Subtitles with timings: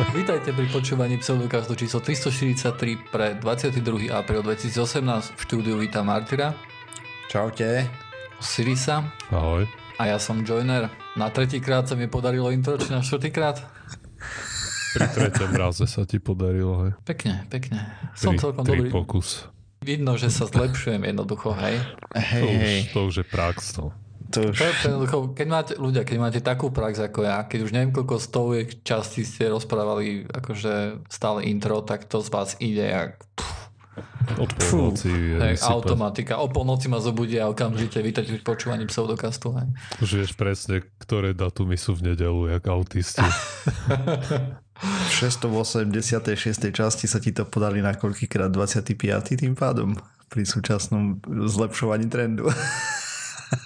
[0.16, 2.72] Vítajte pri počúvaní pseudokastu číslo 343
[3.10, 3.80] pre 22.
[4.10, 4.72] apríl 2018.
[5.30, 6.56] V štúdiu vítam Martyra,
[7.28, 7.86] Čaute.
[8.40, 9.68] Sirisa Ahoj.
[9.96, 10.88] a ja som Joiner.
[11.12, 13.60] Na tretíkrát sa mi podarilo intro, či na štvrtýkrát?
[14.90, 16.92] Pri treťom raze sa ti podarilo, hej.
[17.04, 17.84] Pekne, pekne.
[18.16, 18.90] Som Tri, celkom tri dobrý.
[18.90, 19.44] pokus.
[19.80, 21.78] Vidno, že sa zlepšujem jednoducho, hej.
[22.12, 22.78] Hej, To už, hej.
[22.90, 23.92] to už je prax, no.
[24.30, 24.56] To už...
[24.56, 27.90] To je jednoducho, keď máte, ľudia, keď máte takú prax ako ja, keď už neviem
[27.90, 33.18] koľko stoviek častí ste rozprávali akože stále intro, tak to z vás ide jak
[34.38, 36.38] Od polnoci hej, automatika.
[36.38, 39.50] O polnoci ma zobudia a okamžite vítajte pri počúvaní pseudokastu.
[39.58, 39.68] Hej.
[39.98, 43.26] Už vieš presne, ktoré datumy sú v nedelu, jak autisti.
[44.80, 45.92] V 686.
[46.72, 48.96] časti sa ti to podali na koľkýkrát 25.
[49.36, 49.92] tým pádom
[50.32, 52.48] pri súčasnom zlepšovaní trendu.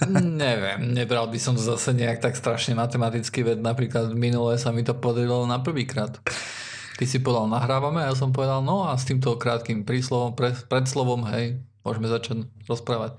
[0.09, 4.81] Neviem, nebral by som to zase nejak tak strašne matematicky, veď napríklad minulé sa mi
[4.81, 6.17] to podarilo na prvýkrát.
[6.95, 10.55] Ty si povedal nahrávame a ja som povedal no a s týmto krátkým príslovom, pre,
[10.55, 13.19] predslovom, hej, môžeme začať rozprávať.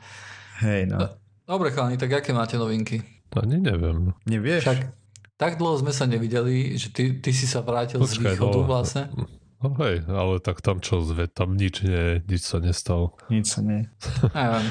[0.63, 1.11] Hej, no.
[1.45, 3.03] Dobre chalani, tak aké máte novinky?
[3.36, 4.16] Ani neviem.
[4.25, 4.63] Nevieš?
[4.66, 4.80] Však
[5.36, 8.67] tak dlho sme sa nevideli, že ty, ty si sa vrátil z Počkaj, východu no.
[8.67, 9.03] vlastne.
[9.59, 13.19] No hej, ale tak tam čo, zve, tam nič nie, nič sa nestalo.
[13.27, 13.91] Nič sa nie.
[14.31, 14.66] Neviem.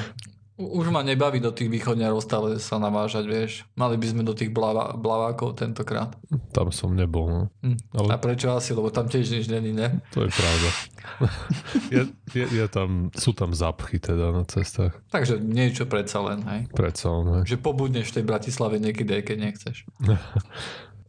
[0.55, 3.67] Už ma nebaví do tých východňarov stále sa navážať, vieš.
[3.75, 6.15] Mali by sme do tých blava, blavákov tentokrát.
[6.55, 7.43] Tam som nebol, no.
[7.59, 7.75] Hm.
[7.91, 8.71] Ale A prečo asi?
[8.71, 9.99] Lebo tam tiež nič není, ne?
[10.15, 10.69] to je pravda.
[11.95, 14.95] je, je, je tam, sú tam zapchy teda na cestách.
[15.11, 16.61] Takže niečo predsa len, hej.
[16.71, 17.51] Predsa len, hej.
[17.51, 19.77] Že pobudneš v tej Bratislave niekedy, aj keď nechceš.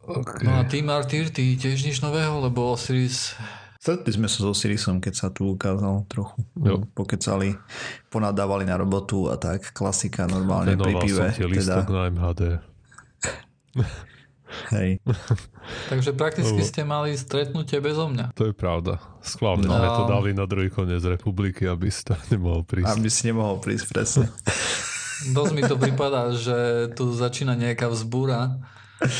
[0.06, 0.42] Okay.
[0.47, 3.34] No a ty, Martyr, ty tiež nič nového, lebo Osiris...
[3.87, 6.42] Stretli sme sa so Sirisom, keď sa tu ukázal trochu.
[6.59, 6.83] Jo.
[6.91, 7.55] Pokecali,
[8.11, 9.70] ponadávali na robotu a tak.
[9.70, 11.23] Klasika normálne pri Venoval pive.
[11.23, 12.42] som Teda, lístok na MHD.
[14.75, 14.91] hej.
[15.95, 18.34] Takže prakticky Lebo- ste mali stretnutie bezo mňa.
[18.34, 18.98] To je pravda.
[19.23, 19.79] Skválne No.
[19.79, 22.91] sme to dali na druhý koniec republiky, aby si tam nemohol prísť.
[22.91, 24.27] Aby si nemohol prísť presne.
[25.30, 26.58] Dosť mi to pripadá, že
[26.92, 28.58] tu začína nejaká vzbúra.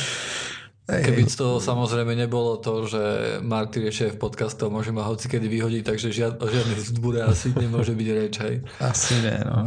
[0.87, 1.35] Keby hej.
[1.35, 3.03] to samozrejme nebolo to, že
[3.43, 7.51] Martyr je šéf podcastov, môže ma hoci kedy vyhodiť, takže žiad, o žiadnej vzbúre asi
[7.51, 8.55] nemôže byť reč, hej.
[8.79, 9.67] Asi ne, no.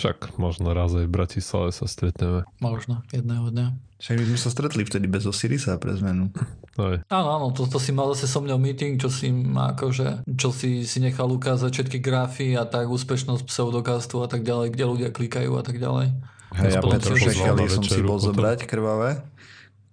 [0.00, 2.48] Však možno raz aj v Bratislave sa stretneme.
[2.62, 3.66] Možno, jedného dňa.
[3.98, 6.30] Však my sme sa stretli vtedy bez Osirisa pre zmenu.
[6.78, 10.54] Aj, Áno, áno, to, to si mal zase so mňou meeting, čo si akože, čo
[10.54, 15.10] si, si nechal ukázať všetky grafy a tak, úspešnosť pseudokastu a tak ďalej, kde ľudia
[15.10, 16.14] klikajú a tak ďalej.
[16.50, 18.26] Hej, a Aspoň Petr to na som si bol potom.
[18.32, 19.20] zobrať krvavé.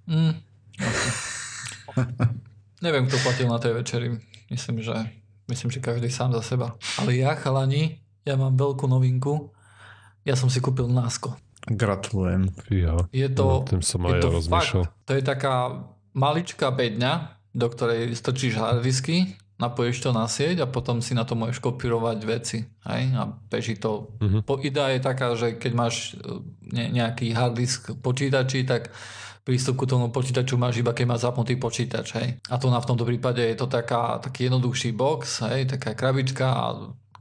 [0.06, 0.34] Mm.
[2.82, 4.08] Neviem, kto platil na tej večeri.
[4.48, 4.94] Myslím, že,
[5.46, 6.76] myslím, že každý sám za seba.
[6.96, 9.52] Ale ja, chalani, ja mám veľkú novinku.
[10.22, 11.34] Ja som si kúpil násko.
[11.66, 12.54] Gratulujem.
[12.64, 13.10] fíha.
[13.10, 14.84] Je to, No, tým som je aj to ja rozmýšľal.
[14.86, 15.56] fakt, to je taká
[16.14, 17.14] maličká bedňa,
[17.52, 22.18] do ktorej strčíš hardisky, napojíš to na sieť a potom si na to môžeš kopírovať
[22.28, 22.60] veci.
[22.84, 23.04] Hej?
[23.16, 24.12] A beží to.
[24.20, 24.44] Mhm.
[24.44, 26.44] Po, idea je taká, že keď máš e,
[26.76, 28.92] ne, nejaký harddisk v počítači, tak
[29.46, 32.08] prístup ku tomu počítaču máš iba keď máš zapnutý počítač.
[32.20, 32.28] Hej?
[32.52, 35.72] A tu na v tomto prípade je to taká, taký jednoduchší box, hej?
[35.72, 36.66] taká krabička a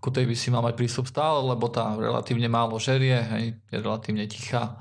[0.03, 3.45] ku tej by si mal mať prístup stále, lebo tá relatívne málo žerie, hej?
[3.71, 4.75] je relatívne tichá.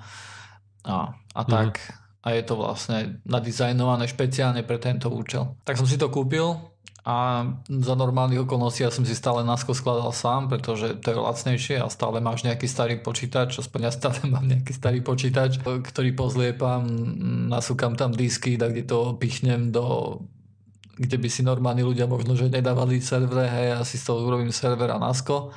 [0.83, 1.79] A, a tak.
[2.23, 5.59] A je to vlastne nadizajnované špeciálne pre tento účel.
[5.67, 6.72] Tak som si to kúpil
[7.03, 11.75] a za normálnych okolností ja som si stále násko skladal sám, pretože to je lacnejšie
[11.83, 16.87] a stále máš nejaký starý počítač, aspoň ja stále mám nejaký starý počítač, ktorý pozliepam,
[17.51, 20.17] nasúkam tam disky, tak kde to pichnem do
[20.93, 24.53] kde by si normálni ľudia možno, že nedávali servere, hej, ja si z toho urobím
[24.53, 25.49] server a nasko.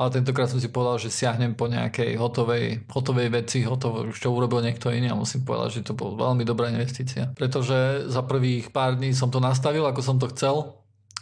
[0.00, 4.32] Ale tentokrát som si povedal, že siahnem po nejakej hotovej, hotovej veci, hotovo, už čo
[4.32, 7.28] urobil niekto iný a musím povedať, že to bol veľmi dobrá investícia.
[7.36, 10.80] Pretože za prvých pár dní som to nastavil, ako som to chcel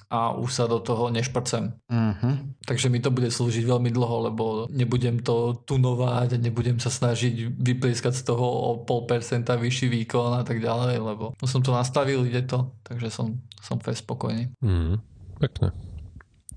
[0.09, 1.75] a už sa do toho nešprcem.
[1.91, 2.34] Uh-huh.
[2.65, 7.59] Takže mi to bude slúžiť veľmi dlho, lebo nebudem to tunovať a nebudem sa snažiť
[7.59, 12.25] vyplieskať z toho o pol percenta vyšší výkon a tak ďalej, lebo som to nastavil,
[12.25, 14.49] ide to, takže som, som fest spokojný.
[14.64, 14.97] Mm,
[15.43, 15.76] pekne.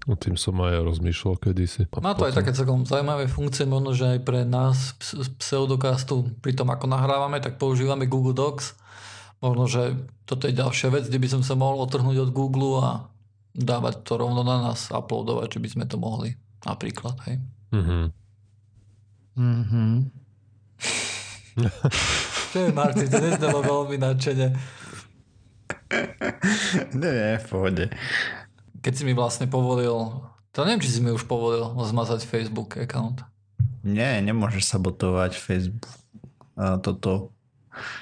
[0.10, 1.86] O tým som aj ja rozmýšľal kedysi.
[1.94, 5.30] A Má to aj potom- také celkom zaujímavé funkcie, možno, že aj pre nás z
[5.38, 8.74] pseudokastu, pri tom ako nahrávame, tak používame Google Docs.
[9.42, 12.90] Možno, že toto je ďalšia vec, kde by som sa mohol otrhnúť od Google a
[13.54, 16.34] dávať to rovno na nás, uploadovať, že by sme to mohli.
[16.66, 17.38] Napríklad, hej.
[17.70, 18.00] Mhm.
[19.32, 20.04] Uh-huh.
[22.52, 24.48] Čo je, Martin, to neznelo veľmi nadšene.
[26.96, 27.88] Nie, nie, v pohode.
[28.82, 29.94] Keď si mi vlastne povolil,
[30.52, 33.22] to neviem, či si mi už povolil zmazať Facebook account.
[33.86, 35.90] Nie, nemôžeš sabotovať Facebook
[36.58, 37.34] a toto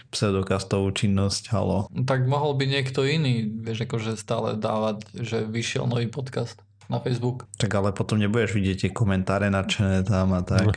[0.10, 1.88] pseudokastovú činnosť, halo.
[1.94, 6.58] Tak mohol by niekto iný, vieš, akože stále dávať, že vyšiel nový podcast
[6.90, 7.46] na Facebook.
[7.62, 10.74] Tak ale potom nebudeš vidieť tie komentáre nadšené tam a tak.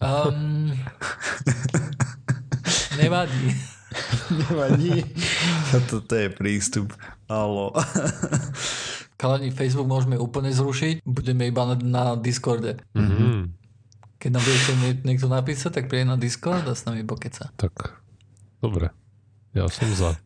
[0.00, 0.72] Um,
[3.02, 3.73] nevadí.
[4.40, 5.04] Nevadí.
[5.90, 6.94] Toto je prístup.
[7.28, 7.72] Halo.
[9.20, 12.82] Kalani, Facebook môžeme úplne zrušiť, budeme iba na, na Discorde.
[12.92, 13.36] Mm-hmm.
[14.18, 14.58] Keď nám bude
[15.06, 17.52] niekto napísať, tak príde na Discord a s nami pokeca.
[17.54, 18.00] Tak,
[18.58, 18.90] dobre.
[19.54, 20.18] Ja som za.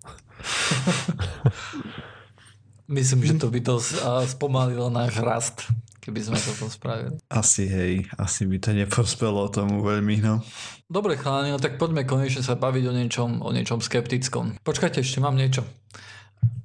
[2.88, 3.76] Myslím, že to by to
[4.24, 5.68] spomalilo náš rast,
[6.08, 7.20] keby sme toto spravili.
[7.28, 10.40] Asi hej, asi by to neprospelo tomu veľmi, no.
[10.88, 14.56] Dobre chalani, no tak poďme konečne sa baviť o niečom, o niečom skeptickom.
[14.64, 15.68] Počkajte, ešte mám niečo.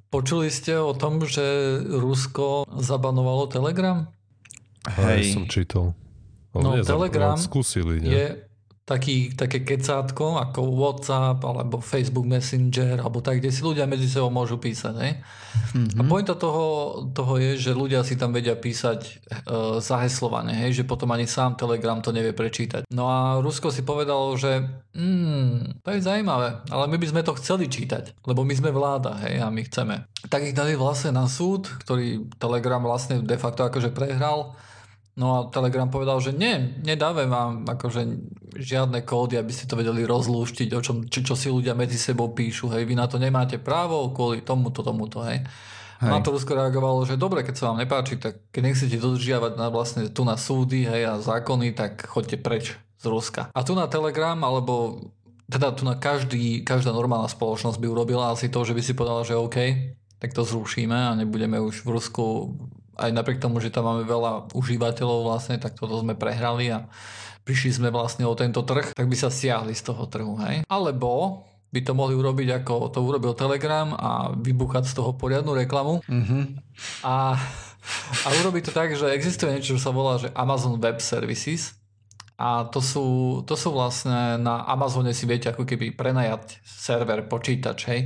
[0.08, 1.44] Počuli ste o tom, že
[1.84, 4.08] Rusko zabanovalo Telegram?
[4.88, 5.04] Hej.
[5.20, 5.22] Hej.
[5.36, 5.84] som čítal.
[6.56, 8.14] No, nezab- Telegram skúsili, nie?
[8.16, 8.26] Je
[8.84, 14.28] taký, také kecátko ako WhatsApp alebo Facebook Messenger alebo tak, kde si ľudia medzi sebou
[14.28, 14.92] môžu písať.
[14.92, 15.24] Ne?
[15.72, 15.98] Mm-hmm.
[15.98, 16.64] A pointa toho,
[17.16, 19.12] toho je, že ľudia si tam vedia písať e,
[19.80, 22.84] zaheslovane, hej, že potom ani sám Telegram to nevie prečítať.
[22.92, 24.60] No a Rusko si povedalo, že
[24.92, 29.16] mm, to je zaujímavé, ale my by sme to chceli čítať, lebo my sme vláda,
[29.24, 30.04] hej, a my chceme.
[30.28, 34.52] Tak ich dali vlastne na súd, ktorý Telegram vlastne de facto akože prehral
[35.14, 38.02] No a Telegram povedal, že nie, nedáme vám akože
[38.58, 42.34] žiadne kódy, aby ste to vedeli rozlúštiť, o čom, čo, čo si ľudia medzi sebou
[42.34, 45.46] píšu, hej, vy na to nemáte právo kvôli tomuto, tomuto, hej.
[46.02, 46.10] hej.
[46.10, 49.70] Na to Rusko reagovalo, že dobre, keď sa vám nepáči, tak keď nechcete dodržiavať na
[49.70, 53.54] vlastne tu na súdy, hej, a zákony, tak choďte preč z Ruska.
[53.54, 54.98] A tu na Telegram, alebo
[55.46, 59.22] teda tu na každý, každá normálna spoločnosť by urobila asi to, že by si povedala,
[59.22, 59.58] že OK,
[60.18, 62.24] tak to zrušíme a nebudeme už v Rusku
[62.96, 66.86] aj napriek tomu, že tam máme veľa užívateľov vlastne, tak toto sme prehrali a
[67.44, 70.64] prišli sme vlastne o tento trh, tak by sa stiahli z toho trhu, hej.
[70.64, 75.98] Alebo by to mohli urobiť ako to urobil Telegram a vybuchať z toho poriadnu reklamu
[76.06, 76.62] Mhm.
[77.02, 77.34] a,
[78.24, 81.74] a urobiť to tak, že existuje niečo, čo sa volá že Amazon Web Services
[82.38, 83.06] a to sú,
[83.46, 88.00] to sú vlastne na Amazone si viete ako keby prenajať server, počítač, hej,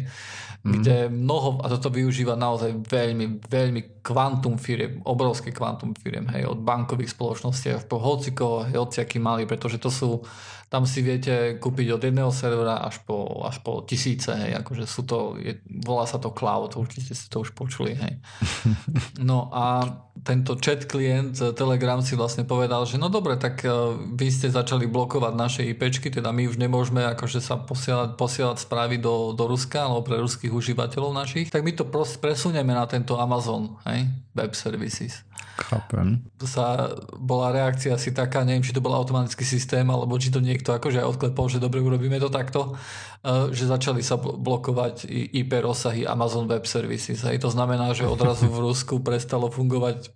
[0.69, 0.75] mm.
[0.79, 6.61] kde mnoho, a toto využíva naozaj veľmi, veľmi kvantum firiem, obrovský kvantum firiem, hej, od
[6.61, 10.21] bankových spoločností až po hocikoho, hociaký malý, pretože to sú,
[10.69, 15.01] tam si viete kúpiť od jedného servera až po, až po tisíce, hej, akože sú
[15.09, 18.21] to, je, volá sa to cloud, určite ste to už počuli, hej.
[19.29, 19.81] No a
[20.23, 23.73] tento chat klient Telegram si vlastne povedal, že no dobre, tak eh,
[24.13, 29.01] vy ste začali blokovať naše IPčky, teda my už nemôžeme akože sa posielať, posielať správy
[29.01, 31.89] do, do Ruska alebo pre ruských užívateľov našich, tak my to
[32.21, 34.05] presunieme na tento Amazon, hej,
[34.37, 35.25] Web Services
[35.59, 36.23] Chápem.
[36.47, 40.75] sa bola reakcia asi taká, neviem, či to bol automatický systém, alebo či to niekto
[40.75, 42.75] akože aj odklepol, že dobre, urobíme to takto,
[43.23, 47.23] eh, že začali sa bl- blokovať IP rozsahy Amazon Web Services.
[47.23, 47.39] Hej.
[47.47, 50.11] To znamená, že odrazu v Rusku prestalo fungovať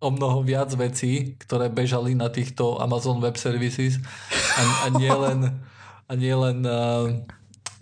[0.00, 4.00] o mnoho viac vecí, ktoré bežali na týchto Amazon Web Services
[4.56, 5.60] a, a nielen
[6.04, 7.08] a nielen uh,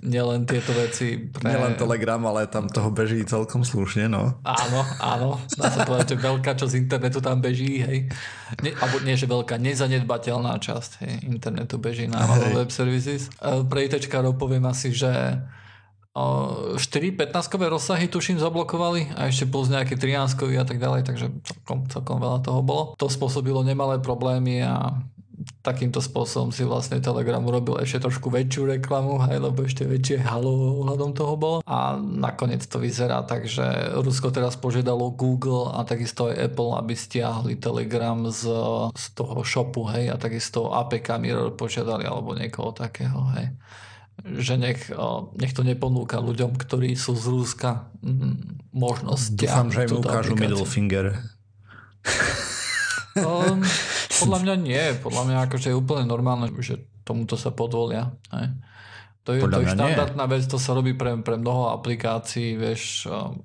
[0.03, 1.47] nielen tieto veci pre...
[1.47, 4.43] Nielen Telegram, ale tam toho beží celkom slušne, no.
[4.43, 5.31] Áno, áno.
[5.55, 8.11] Dá sa povedať, že veľká časť internetu tam beží, hej.
[8.61, 12.53] Nie, alebo nie, že veľká, nezanedbateľná časť hej, internetu beží na Hej.
[12.59, 13.31] Web Services.
[13.39, 15.39] E, Pre ITčkárov poviem asi, že
[16.13, 16.77] 4
[17.17, 22.21] 15-kové rozsahy tuším zablokovali a ešte plus nejaké 13 a tak ďalej, takže celkom, celkom
[22.21, 22.93] veľa toho bolo.
[23.01, 24.93] To spôsobilo nemalé problémy a
[25.63, 30.83] takýmto spôsobom si vlastne Telegram urobil ešte trošku väčšiu reklamu, aj lebo ešte väčšie halo
[30.83, 31.59] ohľadom toho bolo.
[31.67, 33.65] A nakoniec to vyzerá tak, že
[33.99, 38.47] Rusko teraz požiadalo Google a takisto aj Apple, aby stiahli Telegram z,
[38.95, 43.55] z toho shopu, hej, a takisto APK Mirror požiadali alebo niekoho takého, hej
[44.23, 44.93] že nech,
[45.35, 47.91] nech to neponúka ľuďom, ktorí sú z Ruska
[48.71, 50.39] možnosť Dúfam, že im ukážu aplikáciu.
[50.39, 51.07] middle finger.
[53.13, 53.61] Um,
[54.15, 54.83] podľa mňa nie.
[54.99, 58.13] Podľa mňa akože je úplne normálne, že tomuto sa podvolia.
[58.31, 58.47] Hej.
[59.23, 59.79] To je, Podľa to je mňa nie.
[59.79, 63.39] štandardná vec, to sa robí pre, pre mnoho aplikácií, vieš, to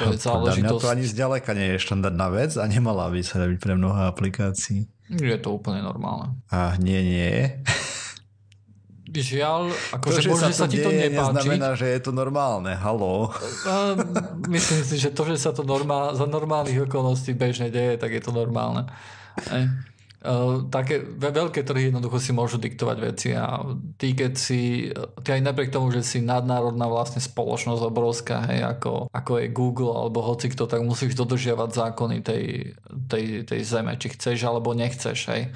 [0.00, 0.22] je Podľa mňa
[0.62, 0.78] záležitosť.
[0.78, 4.86] to ani zďaleka nie je štandardná vec a nemala by sa robiť pre mnoho aplikácií.
[5.10, 6.38] Je to úplne normálne.
[6.48, 7.60] A nie, nie.
[9.12, 11.36] Žiaľ, To, akože že možno sa sa ti to deje, nepáči.
[11.36, 12.72] neznamená, že je to normálne.
[12.72, 13.28] Halo.
[14.48, 18.22] Myslím si, že to, že sa to normál, za normálnych okolností bežne deje, tak je
[18.22, 18.88] to normálne.
[20.22, 23.58] Uh, také ve- veľké trhy jednoducho si môžu diktovať veci a
[23.98, 24.86] ty keď si,
[25.26, 29.90] ty aj napriek tomu, že si nadnárodná vlastne spoločnosť obrovská, hej, ako, ako je Google
[29.90, 32.70] alebo hoci kto, tak musíš dodržiavať zákony tej,
[33.10, 35.50] tej, tej zeme, či chceš alebo nechceš, hej.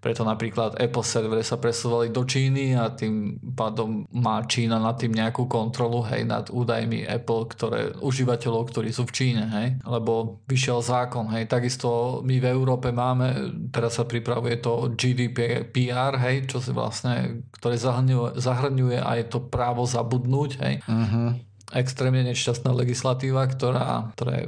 [0.00, 5.12] Preto napríklad Apple servery sa presúvali do Číny a tým pádom má Čína nad tým
[5.12, 10.80] nejakú kontrolu, hej, nad údajmi Apple, ktoré, užívateľov, ktorí sú v Číne, hej, lebo vyšiel
[10.80, 16.72] zákon, hej, takisto my v Európe máme, teraz sa pripravuje to GDPR, hej, čo si
[16.72, 21.36] vlastne, ktoré zahrňuje, zahrňuje aj to právo zabudnúť, hej, uh-huh.
[21.76, 24.46] extrémne nešťastná legislatíva, ktorá, ktorá je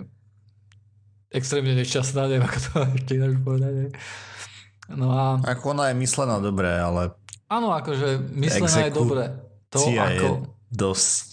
[1.33, 3.75] extrémne nešťastná, neviem ako to ešte inak povedať.
[3.85, 3.91] Hej.
[4.91, 5.39] No a...
[5.47, 7.15] Ako ona je myslená dobre, ale...
[7.47, 9.25] Áno, akože myslená je dobre.
[9.71, 10.01] To ako...
[10.11, 10.29] je
[10.73, 11.33] dosť...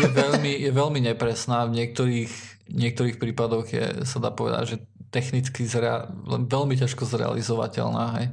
[0.00, 1.64] je, veľmi, je veľmi nepresná.
[1.66, 2.32] V niektorých,
[2.70, 4.76] niektorých prípadoch je, sa dá povedať, že
[5.08, 8.04] technicky zrea- veľmi ťažko zrealizovateľná.
[8.18, 8.26] Hej?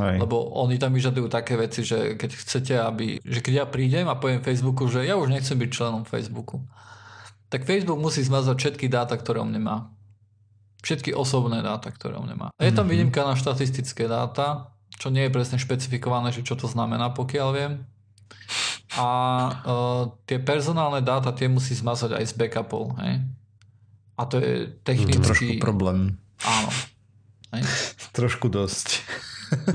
[0.00, 0.16] Hej.
[0.24, 3.20] Lebo oni tam vyžadujú také veci, že keď chcete, aby...
[3.20, 6.64] Že keď ja prídem a poviem Facebooku, že ja už nechcem byť členom Facebooku,
[7.52, 9.92] tak Facebook musí zmazať všetky dáta, ktoré on nemá.
[10.82, 12.50] Všetky osobné dáta, ktoré on nemá.
[12.58, 12.90] A je tam mm-hmm.
[12.90, 17.72] výnimka na štatistické dáta, čo nie je presne špecifikované, že čo to znamená, pokiaľ viem.
[18.98, 19.08] A
[19.62, 22.98] uh, tie personálne dáta tie musí zmazať aj z backupov.
[23.00, 23.24] Hej?
[24.18, 25.22] A to je technicky...
[25.22, 26.18] To trošku problém.
[26.44, 26.70] Áno.
[27.56, 27.62] Hej?
[28.18, 29.06] trošku dosť.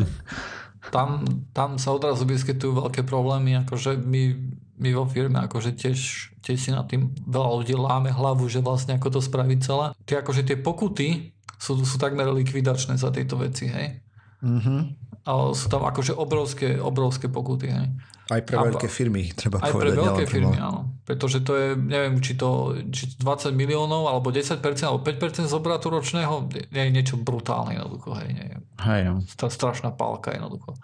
[0.95, 4.37] tam, tam sa odrazu vyskytujú veľké problémy, akože my
[4.77, 8.96] my vo firme akože tiež, tiež si na tým veľa ľudí láme hlavu, že vlastne
[8.96, 9.92] ako to spraviť celé.
[10.08, 14.00] Tie akože tie pokuty sú, sú takmer likvidačné za tieto veci, hej.
[14.39, 14.80] Mm-hmm.
[15.27, 17.88] A sú tam akože obrovské, obrovské pokuty, hej.
[18.32, 19.92] Aj pre veľké firmy, treba aj povedať.
[19.92, 20.96] Aj pre veľké firmy, áno.
[21.04, 25.92] Pretože to je, neviem, či to či 20 miliónov, alebo 10%, alebo 5% z obratu
[25.92, 28.30] ročného, je niečo brutálne jednoducho, hej.
[28.32, 28.48] Nie,
[28.88, 29.20] hej no.
[29.27, 30.80] Strašná pálka jednoducho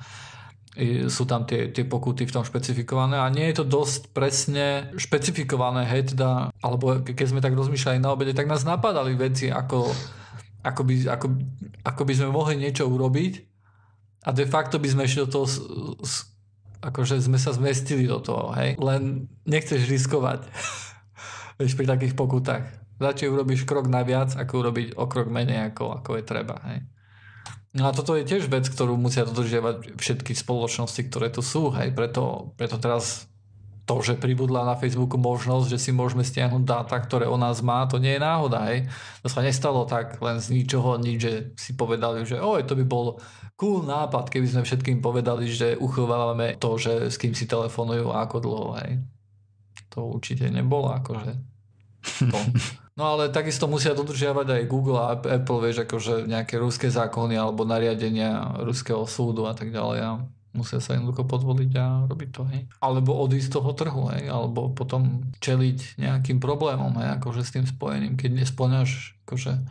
[1.06, 5.86] sú tam tie, tie pokuty v tom špecifikované a nie je to dosť presne špecifikované,
[5.86, 9.86] hej, teda, alebo keď sme tak rozmýšľali na obede, tak nás napadali veci, ako,
[10.66, 11.28] ako, by, ako,
[11.86, 13.34] ako by sme mohli niečo urobiť
[14.26, 15.46] a de facto by sme ešte do toho
[16.84, 20.44] akože sme sa zmestili do toho, hej, len nechceš riskovať
[21.62, 22.68] vieš, pri takých pokutách.
[23.00, 26.84] Radšej urobíš krok naviac, ako urobiť o krok menej, ako, ako je treba, hej.
[27.74, 31.74] No a toto je tiež vec, ktorú musia dodržiavať všetky spoločnosti, ktoré tu sú.
[31.74, 31.98] Hej.
[31.98, 33.26] Preto, preto teraz
[33.84, 37.84] to, že pribudla na Facebooku možnosť, že si môžeme stiahnuť dáta, ktoré o nás má,
[37.90, 38.70] to nie je náhoda.
[38.70, 38.88] Hej.
[39.26, 42.86] To sa nestalo tak len z ničoho nič, že si povedali, že oj, to by
[42.86, 43.18] bol
[43.58, 48.30] cool nápad, keby sme všetkým povedali, že uchovávame to, že s kým si telefonujú a
[48.30, 48.70] ako dlho.
[48.86, 48.92] Hej.
[49.98, 51.34] To určite nebolo akože
[52.32, 52.40] to.
[52.94, 57.66] No ale takisto musia dodržiavať aj Google a Apple, vieš, akože nejaké ruské zákony alebo
[57.66, 60.10] nariadenia ruského súdu a tak ďalej a
[60.54, 62.62] musia sa jednoducho podvoliť a robiť to, hej.
[62.78, 67.66] Alebo odísť z toho trhu, hej, alebo potom čeliť nejakým problémom, hej, akože s tým
[67.66, 69.66] spojeným, keď nesplňaš akože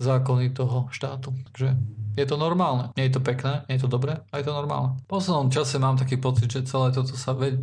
[0.00, 1.36] zákony toho štátu.
[1.52, 1.76] Takže
[2.16, 2.90] je to normálne.
[2.96, 4.98] Nie je to pekné, nie je to dobré, a je to normálne.
[5.04, 7.60] V poslednom čase mám taký pocit, že celé toto sa ve-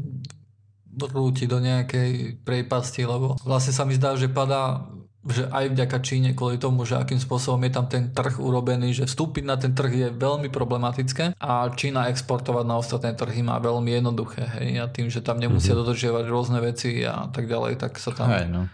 [1.00, 4.88] rúti do nejakej prejpasti, lebo vlastne sa mi zdá, že padá
[5.22, 9.06] že aj vďaka Číne kvôli tomu, že akým spôsobom je tam ten trh urobený, že
[9.06, 14.02] vstúpiť na ten trh je veľmi problematické a Čína exportovať na ostatné trhy má veľmi
[14.02, 14.50] jednoduché.
[14.58, 14.82] Hej?
[14.82, 15.86] A tým, že tam nemusia mm-hmm.
[15.86, 18.34] dodržiavať rôzne veci a tak ďalej, tak sa tam...
[18.34, 18.66] Hej, no.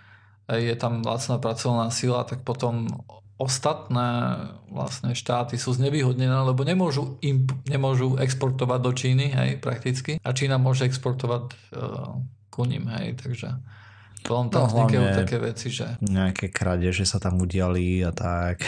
[0.47, 2.87] Je tam lacná pracovná sila, tak potom
[3.37, 4.09] ostatné
[4.73, 10.17] vlastne štáty sú znevýhodnené, lebo nemôžu, im, nemôžu exportovať do Číny, hej, prakticky.
[10.25, 12.17] A Čína môže exportovať uh,
[12.49, 13.61] ku ním, hej, takže
[14.25, 16.01] potom tam no, vznikajú také veci, že...
[16.01, 16.49] Nejaké
[16.91, 18.65] že sa tam udiali a tak.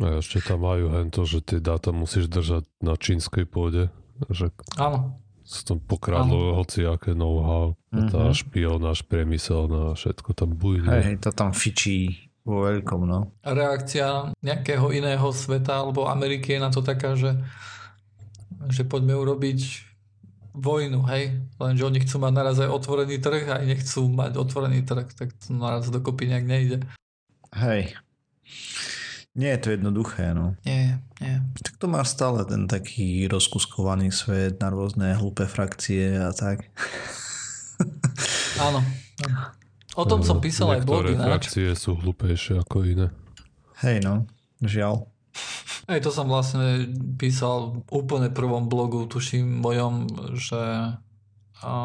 [0.00, 3.92] A ešte tam majú hento, že tie dáta musíš držať na čínskej pôde.
[4.32, 5.20] Že Áno.
[5.42, 7.74] Sa tam pokradlo hoci aké know-how.
[7.90, 8.08] Mm-hmm.
[8.14, 10.86] Tá špionáž priemyselná, všetko tam bujne.
[10.86, 13.30] Hej, hej, to tam fičí vo veľkom, no.
[13.42, 17.38] A reakcia nejakého iného sveta alebo Ameriky je na to taká, že,
[18.70, 19.92] že poďme urobiť
[20.52, 21.42] vojnu, hej?
[21.56, 25.32] Lenže oni chcú mať naraz aj otvorený trh a aj nechcú mať otvorený trh, tak
[25.38, 26.76] to naraz dokopy nejak nejde.
[27.56, 27.96] Hej.
[29.32, 30.60] Nie je to jednoduché, no.
[30.68, 31.40] Nie, nie.
[31.64, 36.68] Tak to má stále ten taký rozkuskovaný svet na rôzne hlúpe frakcie a tak.
[38.60, 38.84] Áno.
[39.96, 41.16] O tom som písal aj blogy.
[41.16, 43.08] Niektoré frakcie sú hlúpejšie ako iné.
[43.80, 44.28] Hej no,
[44.60, 45.08] žiaľ.
[45.88, 50.60] Aj to som vlastne písal v úplne prvom blogu, tuším mojom, že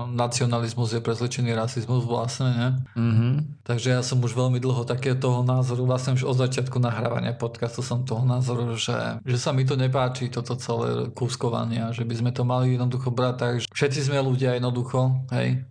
[0.09, 2.69] nacionalizmus je prezlečený rasizmus vlastne, ne?
[2.97, 3.33] Mm-hmm.
[3.61, 7.85] Takže ja som už veľmi dlho také toho názoru, vlastne už od začiatku nahrávania podcastu
[7.85, 12.31] som toho názoru, že, že sa mi to nepáči, toto celé kúskovanie, že by sme
[12.33, 15.61] to mali jednoducho brať tak, že všetci sme ľudia jednoducho, hej?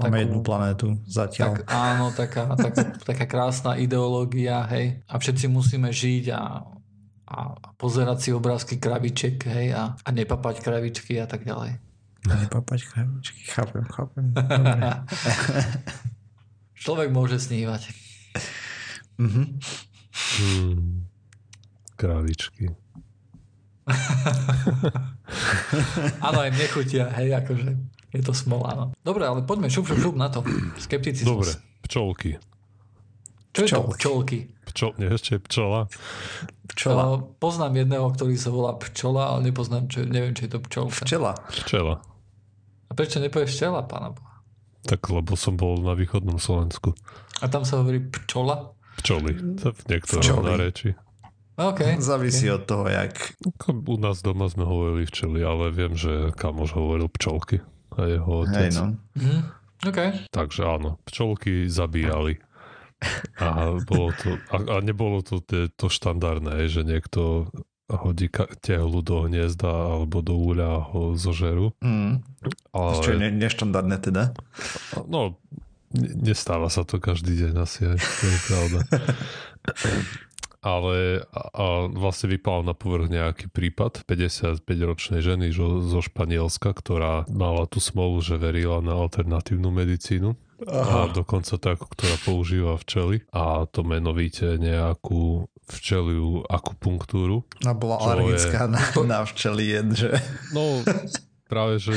[0.00, 1.62] Máme jednu planétu zatiaľ.
[1.62, 5.04] Tak, áno, taká, taká, taká krásna ideológia, hej.
[5.06, 6.64] A všetci musíme žiť a,
[7.28, 7.38] a
[7.76, 11.91] pozerať si obrázky kraviček, hej, a, a nepapať kravičky a tak ďalej.
[12.30, 14.30] A nepapať kravičky, chápem, chápem.
[16.82, 17.90] Človek môže snívať.
[19.18, 19.42] Mhm.
[20.12, 21.10] Hmm.
[21.98, 22.70] Kravičky.
[26.26, 27.74] Áno, aj mne chutia, hej, akože
[28.14, 28.84] je to smola, no.
[29.02, 30.46] Dobre, ale poďme šup, šup, šup na to.
[30.78, 31.26] Skepticizmus.
[31.26, 31.50] Dobre,
[31.82, 32.38] pčolky.
[33.52, 34.38] Čo je to Pčolky.
[34.72, 35.84] Pčol, nie, ešte pčola.
[36.72, 37.02] Pčela.
[37.04, 41.04] Uh, poznám jedného, ktorý sa volá pčola, ale nepoznám, čo, neviem, či je to pčolka.
[41.04, 41.36] Včela.
[41.52, 42.00] Včela.
[42.92, 44.44] A prečo nepovieš včela, pána Boha?
[44.84, 46.92] Tak lebo som bol na východnom Slovensku.
[47.40, 48.76] A tam sa hovorí pčola?
[49.00, 49.32] Pčoli.
[49.64, 50.44] To v niektorom Včoli.
[50.52, 50.90] nareči.
[51.56, 51.80] OK.
[52.04, 53.32] Závisí od toho, jak...
[53.72, 57.64] U nás doma sme hovorili včeli, ale viem, že kamoš hovoril pčolky.
[57.96, 58.68] A jeho otec.
[58.68, 58.84] Hej no.
[59.16, 59.38] Mhm.
[59.88, 59.98] OK.
[60.28, 62.44] Takže áno, pčolky zabíjali.
[63.42, 67.50] A, bolo to, a, a nebolo to to, to štandardné, že niekto
[68.00, 68.28] hodí
[68.60, 71.74] tehlu do hniezda alebo do úľa a ho zožerú.
[71.84, 72.24] Mm.
[72.72, 74.32] Ale, Čo je ne- neštandardné teda.
[75.08, 75.36] No,
[75.92, 78.78] ne- nestáva sa to každý deň asi, aj, to je pravda.
[80.62, 87.26] Ale a, a vlastne vypal na povrch nejaký prípad 55-ročnej ženy zo, zo Španielska, ktorá
[87.26, 90.38] mala tú smolu, že verila na alternatívnu medicínu.
[90.68, 93.26] A dokonca takú, ktorá používa včely.
[93.34, 97.46] A to menovite nejakú včeliu akupunktúru.
[97.64, 100.12] A bola Čo alergická na, na včelien, že...
[100.52, 100.82] No,
[101.46, 101.94] práve, že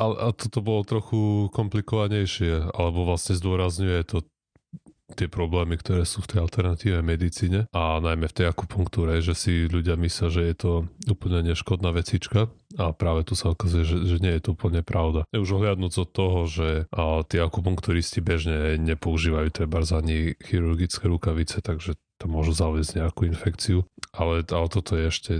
[0.00, 4.24] a, a toto bolo trochu komplikovanejšie, alebo vlastne zdôrazňuje to
[5.14, 9.66] tie problémy, ktoré sú v tej alternatívnej medicíne a najmä v tej akupunktúre, že si
[9.66, 10.72] ľudia myslia, že je to
[11.10, 12.48] úplne neškodná vecička
[12.78, 15.26] a práve tu sa ukazuje, že, že nie je to úplne pravda.
[15.34, 21.98] Už ohľadnúť od toho, že a, tí akupunkturisti bežne nepoužívajú treba ani chirurgické rukavice, takže
[22.20, 25.32] to môžu zaviesť nejakú infekciu, ale, ale toto je ešte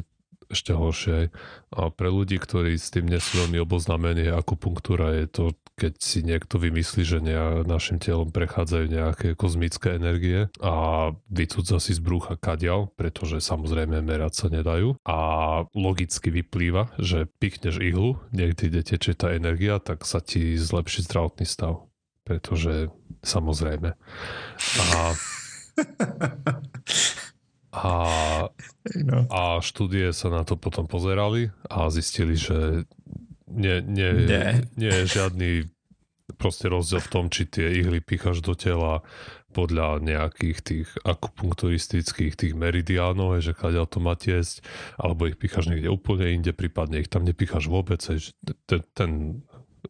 [0.50, 1.30] ešte horšie.
[1.70, 5.44] A pre ľudí, ktorí s tým nie sú veľmi oboznámení, akupunktúra je to,
[5.78, 11.94] keď si niekto vymyslí, že ne, našim telom prechádzajú nejaké kozmické energie a vycúdza si
[11.96, 14.98] z brúcha kadial, pretože samozrejme merať sa nedajú.
[15.06, 15.18] A
[15.72, 21.46] logicky vyplýva, že pichneš ihlu, niekde kde tečie tá energia, tak sa ti zlepší zdravotný
[21.46, 21.86] stav.
[22.26, 22.92] Pretože
[23.24, 23.96] samozrejme.
[24.76, 25.16] A
[27.70, 28.48] a,
[28.96, 29.28] No.
[29.30, 32.84] a štúdie sa na to potom pozerali a zistili, že
[33.46, 34.62] nie, nie, Nie.
[34.74, 35.50] nie je žiadny
[36.38, 39.02] proste rozdiel v tom, či tie ihly picháš do tela
[39.50, 44.62] podľa nejakých tých akupunkturistických tých meridiánov, že kadeľ to má tiesť,
[44.94, 49.10] alebo ich picháš niekde úplne inde, prípadne ich tam nepicháš vôbec, hej, že ten, ten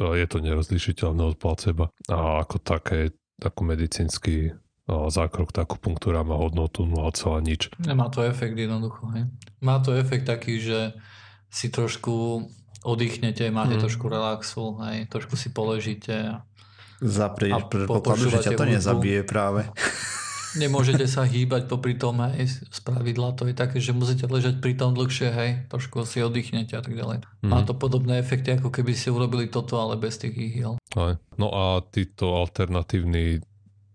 [0.00, 1.92] je to nerozlišiteľné od placeba.
[2.08, 3.12] A ako také,
[3.44, 7.68] ako medicínsky zákrok, tá akupunktúra má hodnotu 0, nič.
[7.78, 9.06] Nemá to efekt jednoducho.
[9.12, 9.28] Hej.
[9.60, 10.94] Má to efekt taký, že
[11.50, 12.46] si trošku
[12.82, 13.82] oddychnete, máte Mm.
[13.84, 16.14] trošku relaxu, hej, trošku si poležíte.
[16.14, 16.34] a
[17.00, 19.64] Za pri, A predpokladu, že ťa to nezabije práve.
[20.50, 24.74] Nemôžete sa hýbať popri tom, hej, z pravidla to je také, že musíte ležať pri
[24.74, 27.22] tom dlhšie, hej, trošku si oddychnete a tak ďalej.
[27.46, 27.66] Má Mhm.
[27.70, 30.74] to podobné efekty, ako keby ste urobili toto, ale bez tých ihiel.
[31.38, 33.38] No a títo alternatívni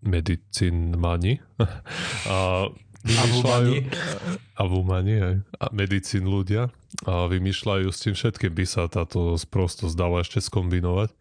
[0.05, 1.41] medicínmani
[2.31, 2.69] a
[3.05, 3.73] vymýšľajú,
[4.57, 6.73] a vumani, aj, a medicín ľudia
[7.05, 11.11] a vymýšľajú s tým všetkým by sa táto sprostosť dala ešte skombinovať.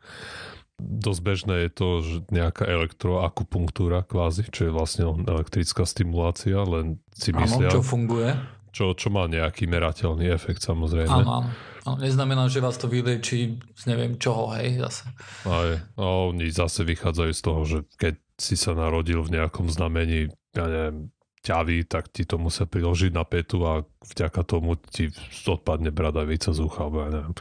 [0.74, 7.30] Dosť bežné je to, že nejaká elektroakupunktúra kvázi, čo je vlastne elektrická stimulácia, len si
[7.30, 8.30] Áno, myslia, čo čo, funguje.
[8.74, 11.14] čo, čo má nejaký merateľný efekt samozrejme.
[11.14, 11.50] Áno, áno.
[11.86, 11.96] áno.
[12.02, 15.06] Neznamená, že vás to vylečí z neviem čoho, hej, zase.
[15.46, 20.26] Aj, a oni zase vychádzajú z toho, že keď si sa narodil v nejakom znamení,
[20.50, 25.12] ja neviem, ťavy, tak ti to musia priložiť na petu a vďaka tomu ti
[25.44, 27.34] odpadne bradavica z ucha, alebo ja neviem.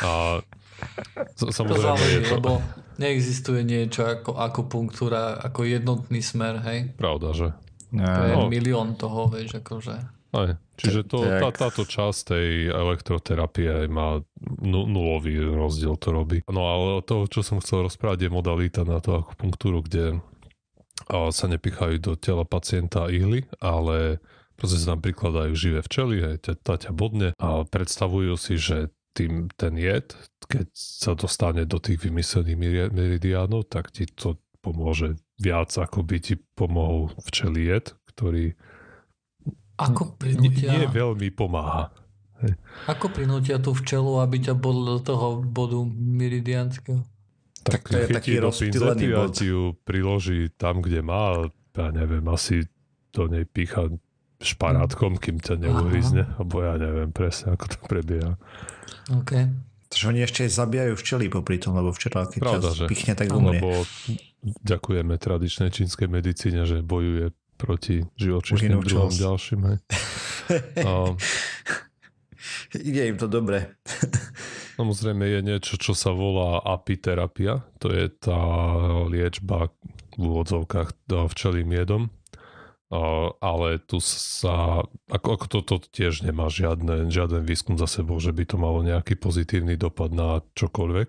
[0.00, 0.10] A
[1.32, 2.52] s- To samozrejme záleží, je to lebo
[2.96, 6.92] neexistuje niečo ako akupunktúra, ako jednotný smer, hej.
[6.94, 7.48] pravda, že?
[7.90, 8.48] To je No.
[8.48, 9.96] milión toho, vieš, akože.
[10.32, 14.24] Aj, čiže to, To tá, táto časť tej elektroterapie má
[14.64, 16.40] nu, nulový rozdiel to robí.
[16.48, 20.24] No ale toho, čo som chcel rozprávať, je modalita na tú akupunktúru, kde
[21.12, 24.24] sa nepichajú do tela pacienta ihly, ale
[24.56, 29.52] proste sa tam prikladajú živé včely, hej, tá ťa bodne a predstavujú si, že tým
[29.60, 30.16] ten jed,
[30.48, 36.16] keď sa dostane do tých vymyslených meri- meridiánov, tak ti to pomôže viac, ako by
[36.22, 37.12] ti pomohol
[37.52, 38.56] jed, ktorý
[39.80, 41.90] Ako nie, prinútia, nie veľmi pomáha.
[42.90, 47.00] ako prinútia tú včelu, aby ťa bodlo do toho bodu meridianského?
[47.62, 49.38] Tak to je taký rozptýlený bod.
[49.38, 51.46] ti ju priloží tam, kde má.
[51.72, 52.66] Ja neviem, asi
[53.14, 53.86] do nej pícha
[54.42, 56.26] šparátkom, kým ťa neuhryzne.
[56.36, 58.34] Alebo ja neviem presne, ako to prebieha.
[59.14, 59.46] OK.
[59.92, 62.86] Takže oni ešte aj zabíjajú včely popri tom, lebo včela, keď Pravda, ťa že?
[62.88, 63.60] pichne, tak umrie.
[63.60, 63.86] Lebo
[64.64, 69.60] ďakujeme tradičnej čínskej medicíne, že bojuje proti živočíšnym druhom ďalším.
[69.68, 69.78] Hej.
[70.88, 71.14] A,
[72.72, 73.76] Ide im to dobre.
[74.80, 77.62] Samozrejme je niečo, čo sa volá apiterapia.
[77.84, 78.40] To je tá
[79.06, 79.68] liečba
[80.16, 80.96] v úvodzovkách e,
[81.28, 82.02] včelým jedom.
[83.40, 88.44] Ale tu sa, ako, ako toto tiež nemá žiadne, žiaden výskum za sebou, že by
[88.44, 91.08] to malo nejaký pozitívny dopad na čokoľvek.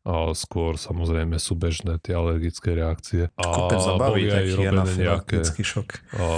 [0.00, 3.28] A skôr samozrejme sú bežné tie alergické reakcie.
[3.36, 5.88] A Kopec zabaví boli aj robené nejaké šok.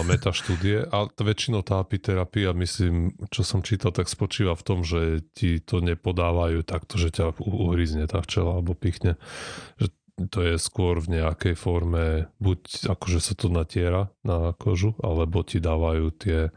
[0.02, 5.62] metaštúdie a väčšinou tá apiterapia, myslím, čo som čítal, tak spočíva v tom, že ti
[5.62, 9.14] to nepodávajú takto, že ťa uhryzne tá včela alebo pichne.
[9.78, 9.94] Že
[10.28, 15.62] to je skôr v nejakej forme, buď akože sa to natiera na kožu, alebo ti
[15.62, 16.50] dávajú tie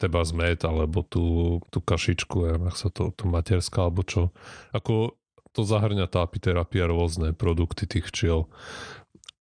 [0.00, 4.32] teba zmet, alebo tú, tú kašičku, ja neviem, ak sa to, to materská, alebo čo.
[4.72, 5.19] Ako
[5.52, 8.46] to zahrňa tá apiterapia rôzne produkty tých včiel,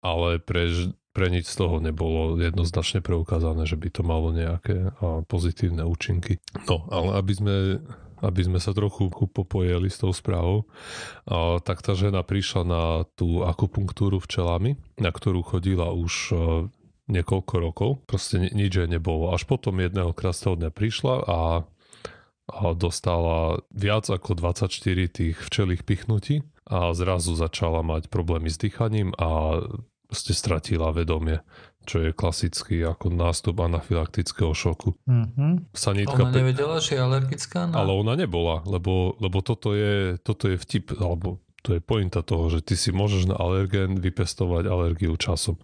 [0.02, 0.69] ale pre,
[1.13, 4.95] pre nič z toho nebolo jednoznačne preukázané, že by to malo nejaké
[5.28, 6.39] pozitívne účinky.
[6.65, 7.56] No, ale aby sme,
[8.24, 10.65] aby sme sa trochu popojeli s tou správou,
[11.28, 16.36] a, tak tá žena prišla na tú akupunktúru včelami, na ktorú chodila už a,
[17.10, 17.89] niekoľko rokov.
[18.06, 19.34] Proste ni- nič jej nebolo.
[19.34, 21.38] Až potom jedného krásneho dňa prišla a
[22.49, 24.73] a dostala viac ako 24
[25.07, 29.62] tých včelých pichnutí a zrazu začala mať problémy s dýchaním a
[30.09, 31.41] ste stratila vedomie,
[31.85, 34.97] čo je klasický ako nástup anafylaktického šoku.
[35.05, 35.69] Mhm.
[35.73, 37.85] Sanitka, Ona pe- nevedela, že je alergická na...
[37.85, 42.49] ale ona nebola, lebo, lebo toto, je, toto je vtip, alebo to je pointa toho,
[42.49, 45.59] že ty si môžeš na alergén vypestovať alergiu časom.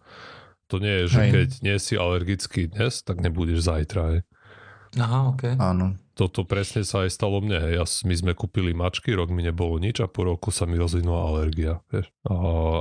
[0.69, 1.29] To nie je, že Hej.
[1.31, 4.01] keď nie si alergický dnes, tak nebudeš zajtra.
[4.13, 4.19] Hej.
[4.97, 5.57] Aha, OK.
[5.57, 5.93] Áno.
[6.15, 7.59] Toto presne sa aj stalo mne.
[7.59, 7.73] Hej.
[7.75, 11.27] Ja, my sme kúpili mačky, rok mi nebolo nič a po roku sa mi rozvinula
[11.35, 11.83] alergia.
[11.91, 12.07] Vieš.
[12.31, 12.35] A,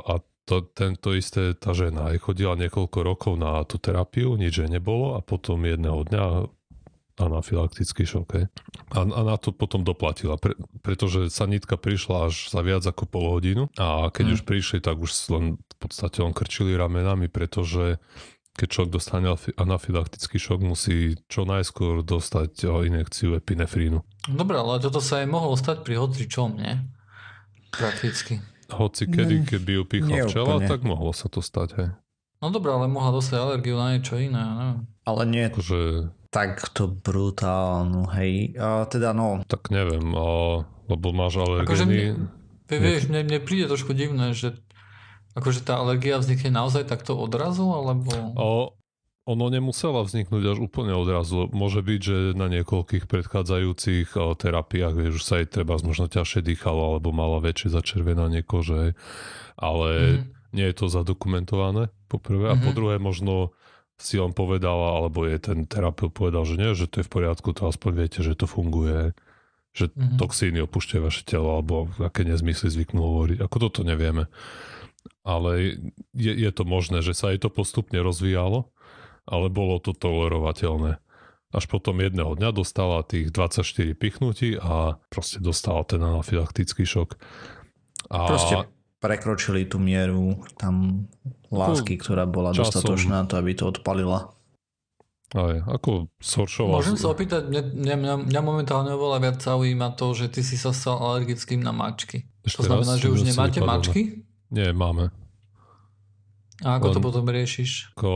[0.07, 0.14] a
[0.47, 5.18] to, tento isté tá žena aj chodila niekoľko rokov na tú terapiu, nič jej nebolo
[5.18, 6.25] a potom jedného dňa
[7.14, 8.29] anafylaktický šok.
[8.38, 8.44] Hej.
[8.94, 13.27] A, a na to potom doplatila, pre, pretože sanitka prišla až za viac ako pol
[13.31, 14.35] hodinu a keď Hmm.
[14.35, 18.03] už prišli, tak už len v podstate on krčili ramenami, pretože
[18.54, 19.26] keď človek dostane
[19.58, 24.06] anafylaktický šok, musí čo najskôr dostať o, injekciu epinefrínu.
[24.30, 26.78] Dobre, ale toto sa aj mohlo stať pri hoci čom, nie?
[27.74, 28.38] Prakticky.
[28.70, 31.68] Hoci kedy, keď by ju nie včela, tak mohlo sa to stať.
[31.76, 31.88] Hej.
[32.38, 34.80] No dobré, ale mohla dostať alergiu na niečo iné, ja neviem.
[35.04, 35.80] Ale nie Akože,
[36.30, 38.54] takto brutálnu, hej.
[38.56, 41.90] A teda no, tak neviem, a, lebo máš Akože alergény.
[41.90, 42.04] mne,
[42.70, 44.58] vie, vieš, mne, mne príde trošku divné, že
[45.35, 48.11] akože tá alergia vznikne naozaj takto odrazu, alebo...
[48.38, 48.44] A
[49.25, 51.49] ono nemusela vzniknúť až úplne odrazu.
[51.49, 56.44] Môže byť, že na niekoľkých predchádzajúcich a, terapiách, vieš, už sa jej treba možno ťažšie
[56.44, 58.92] dýchalo, alebo mala väčšie začervenanie kože,
[59.57, 60.25] ale Mhm.
[60.53, 62.53] nie je to zadokumentované, po prvé.
[62.53, 62.77] A po Mhm.
[62.77, 63.57] druhé, možno
[63.97, 67.55] si on povedala, alebo je ten terapeut povedal, že nie, že to je v poriadku,
[67.57, 69.14] to aspoň viete, že to funguje,
[69.73, 70.20] že Mhm.
[70.20, 73.38] toxíny opúšťajú vaše telo, alebo aké nezmysly zvyknú hovoriť.
[73.40, 74.29] Ako toto nevieme.
[75.24, 75.80] Ale
[76.12, 78.68] je, je to možné, že sa jej to postupne rozvíjalo,
[79.24, 81.00] ale bolo to tolerovateľné.
[81.54, 87.14] Až potom jedného dňa dostala tých 24 pichnutí a proste dostala ten anafylaktický šok.
[88.10, 88.66] A proste
[88.98, 91.06] prekročili tú mieru tam
[91.52, 92.80] lásky, ktorá bola časom.
[92.80, 94.32] dostatočná to, aby to odpalila.
[95.36, 96.80] aj, ako soršová...
[96.80, 97.62] Môžem sa opýtať, mňa,
[98.00, 102.32] mňa, mňa, momentálne oveľa viac zaujíma to, že ty si sa stal alergickým na mačky.
[102.42, 104.23] Ešte to znamená, raz, že už nemáte mačky?
[104.54, 105.10] Nie, máme.
[106.62, 107.70] A ako to Len- potom riešiš?
[107.92, 108.12] Ako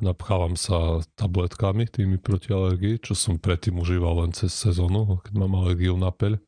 [0.00, 0.78] napchávam sa
[1.14, 6.08] tabletkami tými proti alergii, čo som predtým užíval len cez sezónu, keď mám alergiu na
[6.08, 6.40] peľ.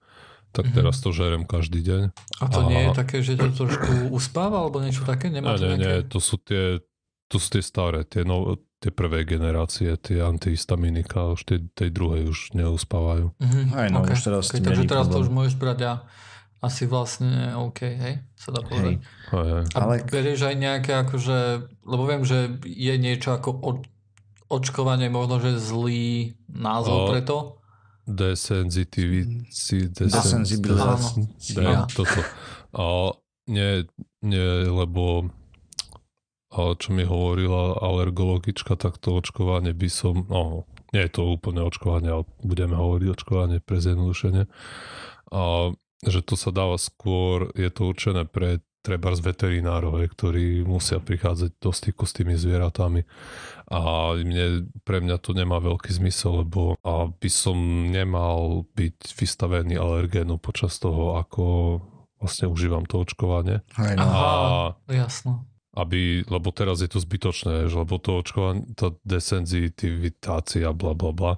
[0.51, 0.75] Tak Mhm.
[0.75, 2.03] teraz to žerem každý deň.
[2.40, 5.29] A to A- nie je také, že ťa trošku uspáva alebo niečo také?
[5.29, 6.09] Nie, Nemá to nie, nie, nejaké...
[6.09, 6.81] to sú tie,
[7.29, 12.25] to sú tie staré, tie, no, tie prvé generácie, tie antihistaminika, už tej, tej druhej
[12.27, 13.37] už neuspávajú.
[13.37, 14.09] Mhm, Aj no, ok.
[14.11, 15.20] už teraz Ok, s tým takže teraz to problém.
[15.20, 15.92] už môžeš brať a
[16.64, 18.19] asi vlastne OK, hej?
[18.35, 18.99] Sa dá povedať.
[19.33, 19.64] Hej.
[19.77, 23.79] A Ale- berieš aj nejaké akože, lebo viem, že je niečo ako od,
[24.49, 27.59] očkovanie možno, že zlý názov O, pre to.
[28.07, 31.87] Desensitivity, Desensibilizácia.
[31.90, 32.21] Toto.
[32.79, 33.11] A
[33.51, 33.83] nie,
[34.23, 35.27] nie, lebo
[36.57, 40.64] a čo mi hovorila alergologička, tak to očkovanie by som, no,
[40.95, 44.47] nie je to úplne očkovanie, ale budeme hovoriť očkovanie pre zjednodušenie.
[45.37, 51.03] A že to sa dáva skôr, je to určené pre treba z veterinárov, ktorí musia
[51.03, 53.03] prichádzať do styku s tými zvieratami
[53.67, 57.59] a mne, pre mňa to nemá veľký zmysel, lebo aby som
[57.91, 61.45] nemal byť vystavený alergénu počas toho, ako
[62.23, 63.67] vlastne užívam to očkovanie.
[63.75, 64.07] No.
[64.07, 65.43] Aha, A- jasno.
[65.75, 71.33] aby, lebo teraz je to zbytočné, že lebo to očkovanie, tá desenzitivitácia, bla bla bla,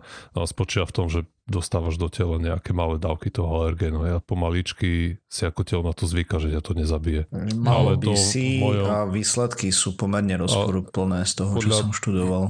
[0.44, 5.42] spočíva v tom, že dostávaš do tela nejaké malé dávky toho alergénu a pomaličky si
[5.48, 7.24] ako telo na to zvyka, že ťa to nezabije.
[7.56, 11.80] Malo Ale by to si mojom- a výsledky sú pomerne rozporúplné z toho, čo podľa-
[11.80, 12.44] som študoval.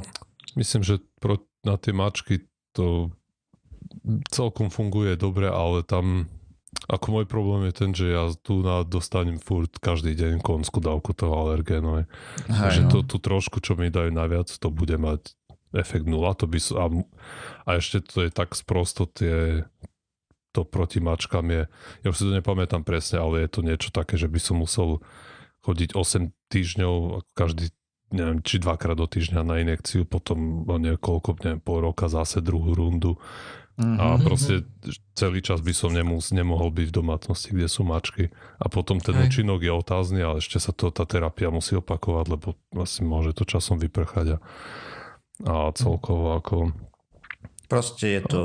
[0.59, 2.43] Myslím, že pro, na tie mačky
[2.75, 3.15] to
[4.35, 6.27] celkom funguje dobre, ale tam
[6.89, 11.17] ako môj problém je ten, že ja tu na dostanem furt každý deň konskú dávku
[11.17, 12.03] toho alergénu.
[12.03, 12.07] hej.
[12.49, 12.91] Hej, že no.
[12.93, 15.33] to, tú trošku, čo mi dajú naviac, to bude mať
[15.75, 16.35] efekt nula.
[16.39, 16.85] To by, a,
[17.65, 19.65] a ešte to je tak sprosto tie
[20.57, 21.63] to proti mačkám je,
[22.03, 25.05] ja už si to nepamätám presne, ale je to niečo také, že by som musel
[25.63, 27.69] chodiť 8 týždňov každý
[28.09, 33.21] neviem, či dvakrát do týždňa na injekciu, potom niekoľko, neviem, pol roka zase druhú rundu
[33.79, 33.95] Mhm.
[33.95, 34.67] a proste
[35.15, 38.35] celý čas by som nemus, nemohol byť v domácnosti, kde sú mačky.
[38.59, 42.59] A potom ten účinok je otázny, ale ešte sa to, tá terapia musí opakovať, lebo
[42.75, 44.39] asi môže to časom vyprchať a,
[45.45, 46.73] a celkovo ako
[47.69, 48.43] Proste je to...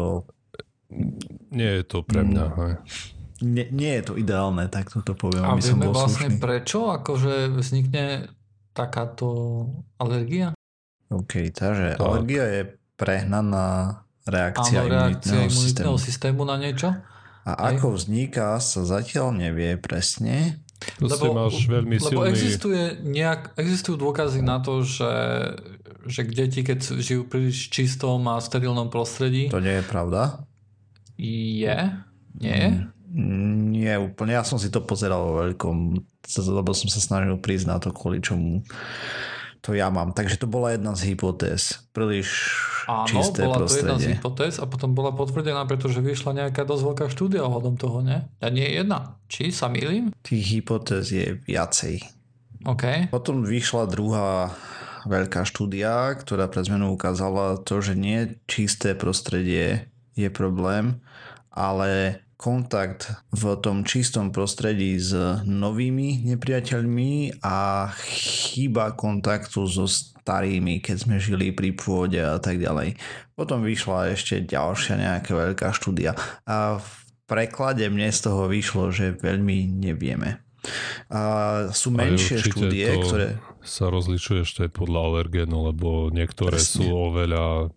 [1.49, 2.45] nie je to pre mňa.
[2.45, 2.55] Mm.
[2.59, 2.73] Hej.
[3.43, 6.39] Nie, nie je to ideálne, tak toto poviem, A aby som vieme bol vlastne slušný.
[6.39, 8.05] prečo akože vznikne
[8.71, 9.27] takáto
[9.95, 10.55] alergia?
[11.07, 12.03] OK, takže Tak.
[12.03, 12.61] alergia je
[12.95, 15.97] prehnaná reakcia Áno, reakcia imunitného imunitného systému.
[15.99, 16.89] systému na niečo?
[17.43, 20.63] A ako vzniká, sa zatiaľ nevie presne.
[20.99, 22.29] Proste máš veľmi lebo silný...
[22.31, 25.13] existuje nejak, existujú dôkazy na to, že,
[26.07, 30.43] že deti, keď žijú príliš čistom a sterilnom prostredí, To nie je pravda.
[31.17, 31.77] je,
[32.39, 32.61] nie?
[33.13, 34.33] Mm, Nie úplne.
[34.33, 35.77] Ja som si to pozeral vo veľkom,
[36.49, 38.65] lebo som sa snažil prísť na to, kvôli čomu
[39.63, 40.11] to ja mám.
[40.11, 41.87] Takže to bola jedna z hypotéz.
[41.95, 42.51] Príliš
[42.83, 44.11] Áno, čisté bola to jedna z prostredie.
[44.19, 48.19] hypotéz a potom bola potvrdená, pretože vyšla nejaká dosť veľká štúdia ohľadom toho, nie?
[48.43, 49.15] A nie jedna.
[49.31, 50.11] Či sa milím?
[50.19, 52.03] Tých hypotéz je viacej.
[52.67, 53.07] OK.
[53.07, 54.51] Potom vyšla druhá
[55.07, 60.99] veľká štúdia, ktorá pre zmenu ukázala to, že nie čisté prostredie je problém,
[61.51, 65.15] ale kontakt v tom čistom prostredí s
[65.47, 72.99] novými nepriateľmi a chyba kontaktu so starými, keď sme žili pri pôde a tak ďalej.
[73.39, 76.89] Potom vyšla ešte ďalšia nejaká veľká štúdia a v
[77.31, 80.43] preklade mne z toho vyšlo, že veľmi nevieme.
[81.11, 81.21] A
[81.71, 83.27] sú menšie štúdie, to ktoré...
[83.63, 86.83] sa rozlišuje ešte aj podľa alergénu, lebo niektoré Presne.
[86.83, 87.71] sú oveľa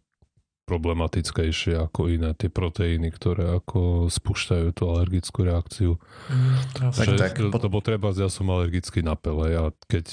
[0.67, 5.91] problematickejšie ako iné tie proteíny, ktoré ako spúšťajú tú alergickú reakciu.
[6.27, 9.55] Mm, Tak, tak, Lebo treba, ja som alergický na pele.
[9.55, 10.07] A keď,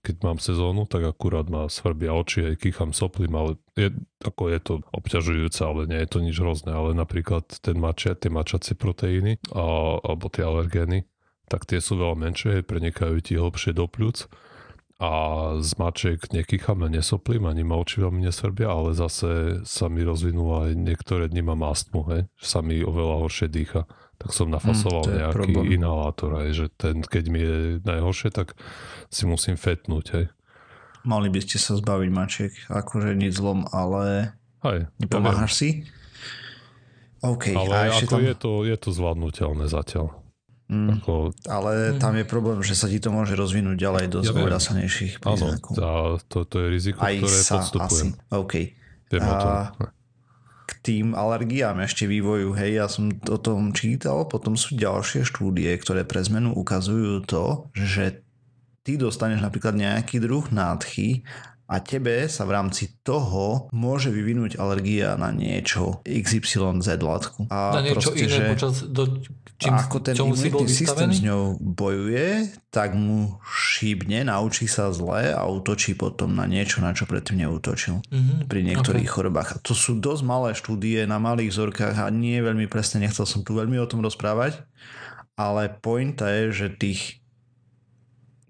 [0.00, 3.92] keď mám sezónu, tak akurát ma svrbia oči, aj kýcham soplím, ale je,
[4.24, 8.32] ako je to obťažujúce, ale nie je to nič hrozné, ale napríklad ten mačia, tie
[8.32, 11.04] mačacie proteíny a, alebo tie alergény,
[11.52, 14.32] tak tie sú veľa menšie, prenikajú ti hlbšie do pľúc
[15.00, 15.12] a
[15.64, 20.76] z mačiek nekýcham nesoplím, ani ma oči veľmi nesvrbia, ale zase sa mi rozvinula aj
[20.76, 23.88] niektoré dni mám astmu, hej, že sa mi oveľa horšie dýcha.
[24.20, 25.80] Tak som nafasoval Mm, nejaký problém.
[25.80, 28.52] inhalátor, hej, že ten, keď mi je najhoršie, tak
[29.08, 30.26] si musím fetnúť, hej.
[31.00, 35.68] Mali by ste sa zbaviť mačiek, akože nič zlom, ale Hej, nepomáhaš si?
[37.24, 40.19] OK, Ale a ešte ako tam, je, to, je to zvládnutelné zatiaľ.
[40.70, 44.30] Mm, Ako, ale tam je problém, že sa ti to môže rozvinúť ďalej do Ja
[45.20, 45.72] áno, príznakov.
[46.22, 48.08] to, to je riziko, Aj ktoré sa podstupujem.
[48.08, 48.32] asi.
[48.32, 48.54] OK.
[49.08, 49.52] Viem o tom.
[49.52, 49.70] A-
[50.62, 55.66] K tým alergiám ešte vývoju, hej, ja som o tom čítal, potom sú ďalšie štúdie,
[55.74, 58.22] ktoré pre zmenu ukazujú to, že
[58.80, 61.26] ty dostaneš napríklad nejaký druh nádchy
[61.70, 67.46] a tebe sa v rámci toho môže vyvinúť alergia na niečo XYZ látku.
[67.46, 69.22] A Na niečo proste, iné že počas, do,
[69.54, 75.46] čím, ako ten imunitný systém s ňou bojuje, tak mu šíbne, naučí sa zle a
[75.46, 79.14] útočí potom na niečo, na čo predtým neútočil Mhm, pri niektorých okay.
[79.14, 79.48] chorobách.
[79.54, 83.46] A to sú dosť malé štúdie na malých vzorkách a nie veľmi presne, nechcel som
[83.46, 84.66] tu veľmi o tom rozprávať,
[85.38, 87.19] ale pointa je, že tých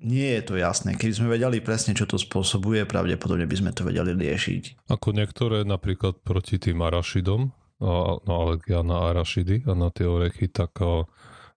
[0.00, 0.96] nie je to jasné.
[0.96, 4.88] Keby sme vedeli presne, čo to spôsobuje, pravdepodobne by sme to vedeli riešiť.
[4.88, 10.80] Ako niektoré napríklad proti tým arašidom, no alergia na arašidy a na tie orechy, tak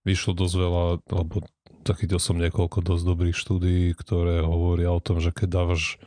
[0.04, 1.48] vyšlo dosť veľa, alebo
[1.84, 6.00] zachytil som niekoľko dosť dobrých štúdií, ktoré hovoria o tom, že keď dávaš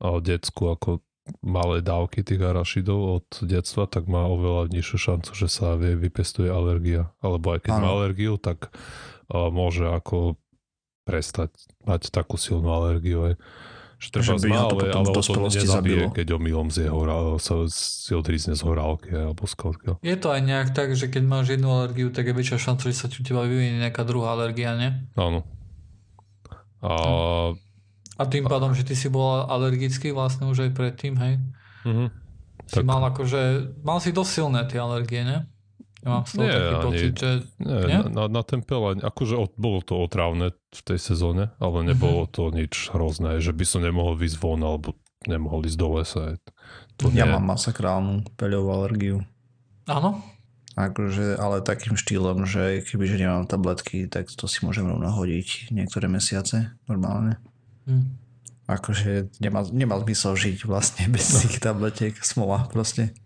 [0.00, 1.04] decku ako
[1.42, 6.46] malé dávky tých arašidov od detstva, tak má oveľa nižšiu šancu, že sa vie vypestuje
[6.52, 7.10] alergia.
[7.18, 7.96] Alebo aj keď má Áno.
[8.00, 8.70] alergiu, tak
[9.32, 10.38] môže ako
[11.06, 11.54] prestať
[11.86, 13.30] mať takú silnú alergiu.
[13.30, 13.34] Aj.
[13.96, 16.12] Že treba Že by ho to ale, potom ale v o to dospelosti nezabije, zabilo.
[16.12, 17.00] keď omylom z jeho,
[17.40, 19.90] sa si odrízne z horálky alebo z koľko.
[20.04, 22.98] Je to aj nejak tak, že keď máš jednu alergiu, tak je väčšia šanca, že
[22.98, 24.90] sa ti u teba vyvinie nejaká druhá alergia, nie?
[25.16, 25.48] Áno.
[26.84, 26.92] A
[28.16, 31.34] A tým pádom, že ty si bol alergický vlastne už aj predtým, hej?
[31.88, 32.06] mhm.
[32.66, 32.84] Si Tak.
[32.84, 33.42] mal akože,
[33.86, 35.46] mal si dosť silné tie alergie, ne?
[36.06, 37.30] Ja mám z toho Nie, taký ani- pocit, že...
[37.58, 37.98] Nie, Nie?
[38.08, 42.30] na, na ten peleň, akože od, bolo to otrávne v tej sezóne, ale nebolo Mhm.
[42.30, 44.94] to nič hrozné, že by som nemohol ísť von alebo
[45.26, 46.38] nemohol ísť do lesa.
[46.96, 47.34] To Ja nie.
[47.34, 49.26] mám masakrálnu peľovú alergiu.
[49.84, 50.22] Áno?
[50.74, 56.06] Akože, ale takým štýlom, že kebyže nemám tabletky, tak to si môžem rovno hodiť niektoré
[56.06, 57.40] mesiace normálne.
[57.88, 58.14] Hm.
[58.66, 63.16] Akože nemá, nemá zmysel žiť vlastne bez tých tabletiek, smola proste.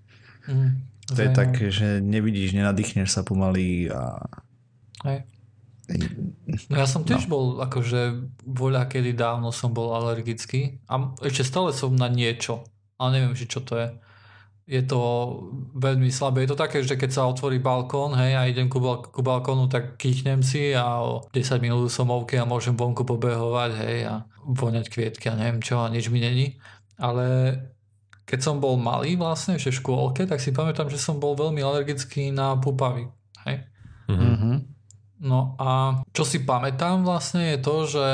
[0.46, 0.86] Hm.
[1.10, 1.42] To je Zajímavé.
[1.42, 4.22] také, že nevidíš, nenadýchneš sa pomaly a...
[5.02, 5.26] Hej.
[6.70, 7.30] No ja som tiež no.
[7.34, 12.62] bol, akože voľa kedy dávno som bol alergický a ešte stále som na niečo,
[12.94, 13.88] ale neviem, že čo to je.
[14.70, 15.00] Je to
[15.74, 16.46] veľmi slabé.
[16.46, 18.78] Je to také, že keď sa otvorí balkón, hej, a idem ku,
[19.10, 23.70] ku balkónu, tak kýchnem si a o 10 minút som OK a môžem vonku pobehovať,
[23.82, 24.14] hej, a
[24.46, 26.62] voňať kvietky a neviem čo a nič mi není.
[27.02, 27.58] Ale
[28.30, 31.58] keď som bol malý vlastne, ešte v škôlke, tak si pamätám, že som bol veľmi
[31.58, 33.10] alergický na púpavy.
[33.42, 33.66] Hej.
[34.06, 34.30] Mhm.
[34.38, 34.52] Mhm.
[35.20, 38.06] No a čo si pamätám vlastne je to, že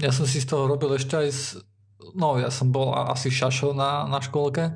[0.00, 1.44] ja som si z toho robil ešte aj z,
[2.18, 4.74] no ja som bol asi šašo na, na škôlke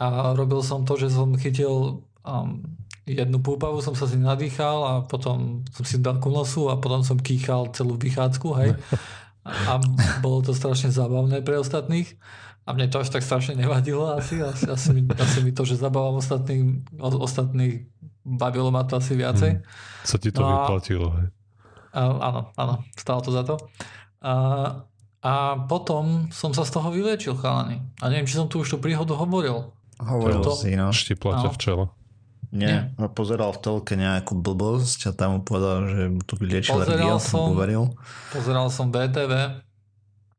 [0.00, 2.50] a robil som to, že som chytil um,
[3.04, 7.04] jednu púpavu, som sa si nadýchal a potom som si dal ku nosu a potom
[7.04, 8.72] som kýchal celú vychádzku, hej.
[9.48, 9.80] A, a
[10.20, 12.20] bolo to strašne zábavné pre ostatných.
[12.68, 14.36] A mne to až tak strašne nevadilo asi.
[14.38, 17.88] Asi, asi, mi, asi mi to, že zabávam ostatných, ostatných
[18.20, 19.64] bavilo ma to asi viacej.
[20.04, 21.08] Sa ti to No vyplatilo.
[21.16, 21.28] Hej.
[21.96, 23.56] Áno, áno, stálo to za to.
[24.20, 24.32] A,
[25.18, 25.32] a
[25.64, 27.80] potom som sa z toho vyliečil, chalani.
[27.98, 29.72] A neviem, či som tu už tú príhodu hovoril.
[29.96, 30.92] Hovoril To- si, no.
[30.92, 31.54] Štipla ťa Áno.
[31.54, 31.84] v čele.
[32.48, 33.08] Nie, nie.
[33.10, 37.52] Pozeral v telke nejakú blbosť a tam mu povedal, že mu tu vyliečil Pozeral som-
[37.52, 37.92] uveril.
[38.28, 39.64] Pozeral som BTV.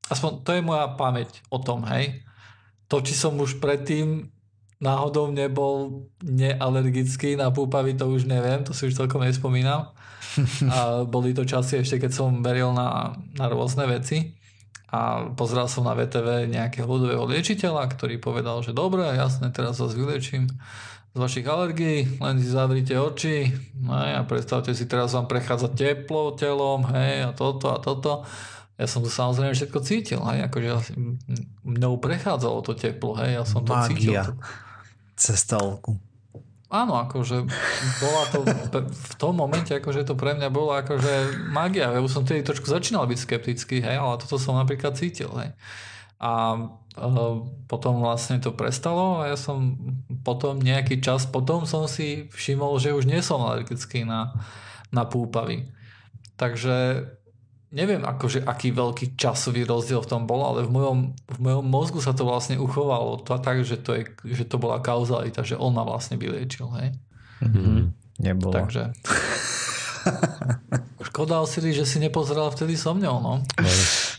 [0.10, 2.26] Aspoň to je moja pamäť o tom, hej.
[2.89, 4.34] To, či som už predtým
[4.80, 9.91] náhodou nebol nealergický na púpavy, to už neviem, to si už celkom nespomínam.
[10.74, 14.39] A boli to časy ešte, keď som veril na, na rôzne veci.
[14.89, 19.93] A pozeral som na VTV nejakého ľudového liečiteľa, ktorý povedal, že dobre, jasne, teraz vás
[19.93, 20.50] vyliečím
[21.13, 23.50] z vašich alergií, len si zavrite oči
[23.82, 28.26] no a predstavte si, teraz vám prechádza teplo telom, hej, a toto a toto.
[28.80, 30.96] Ja som to samozrejme všetko cítil, hej, akože
[31.68, 34.15] mnou prechádzalo to teplo, hej, ja som to cítil.
[34.15, 34.24] Mágia.
[35.20, 36.00] Cez telku.
[36.72, 37.50] Áno, akože
[38.00, 38.39] bola to
[39.12, 41.92] v tom momente, akože to pre mňa bolo akože magia.
[41.92, 45.52] Ja už som tedy trošku začínal byť skeptický, hej, ale toto som napríklad cítil, hej.
[46.22, 49.76] A uh, potom vlastne to prestalo a ja som
[50.24, 54.36] potom nejaký čas potom som si všimol, že už nie som alergický na,
[54.94, 55.68] na púpavy.
[56.39, 57.08] Takže
[57.70, 62.00] neviem akože aký veľký časový rozdiel v tom bol, ale v mojom, v mojom mozgu
[62.02, 65.78] sa to vlastne uchovalo to tak, že to, je, že to bola kauzalita, že on
[65.78, 66.90] ma vlastne vyliečil, hej.
[67.46, 67.94] Mhm.
[68.20, 68.52] Nebolo.
[68.52, 68.92] Takže...
[71.00, 73.40] Škoda Osiri, že si nepozeral vtedy so mňou, no.
[73.56, 73.72] Ale,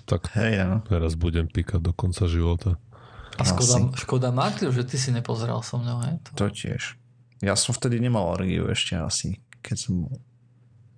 [0.09, 0.81] tak Hej, no.
[0.89, 2.81] teraz budem pikať do konca života.
[3.37, 4.01] A škoda, Asi.
[4.01, 6.17] škoda Martil, že ty si nepozeral so mňou, hej.
[6.33, 6.41] To...
[6.41, 6.97] To tiež.
[7.45, 9.41] Ja som vtedy nemal alergiu ešte asi.
[9.61, 10.09] Keď som...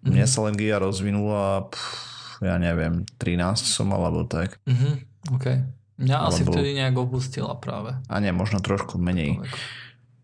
[0.03, 0.15] Mhm.
[0.15, 2.12] Mne sa alergia rozvinula, pff,
[2.43, 4.59] ja neviem, 13 som mal, alebo tak.
[4.67, 4.91] Mhm,
[5.33, 5.47] OK.
[5.97, 7.95] Mňa asi Alebo- vtedy nejak opustila práve.
[8.11, 9.39] A nie, možno trošku menej.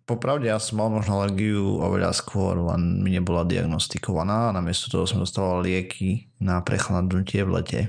[0.03, 5.05] Popravde ja som mal možno alergiu oveľa skôr, len mi nebola diagnostikovaná a namiesto toho
[5.05, 7.81] som dostával lieky na prechladnutie v lete.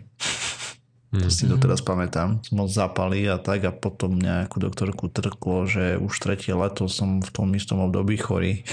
[1.09, 1.31] To Mhm.
[1.31, 2.43] si doteraz pamätám.
[2.45, 7.17] Som mal zápaly a tak a potom nejakú doktorku trklo, že už tretie leto som
[7.17, 8.61] v tom istom období chorý.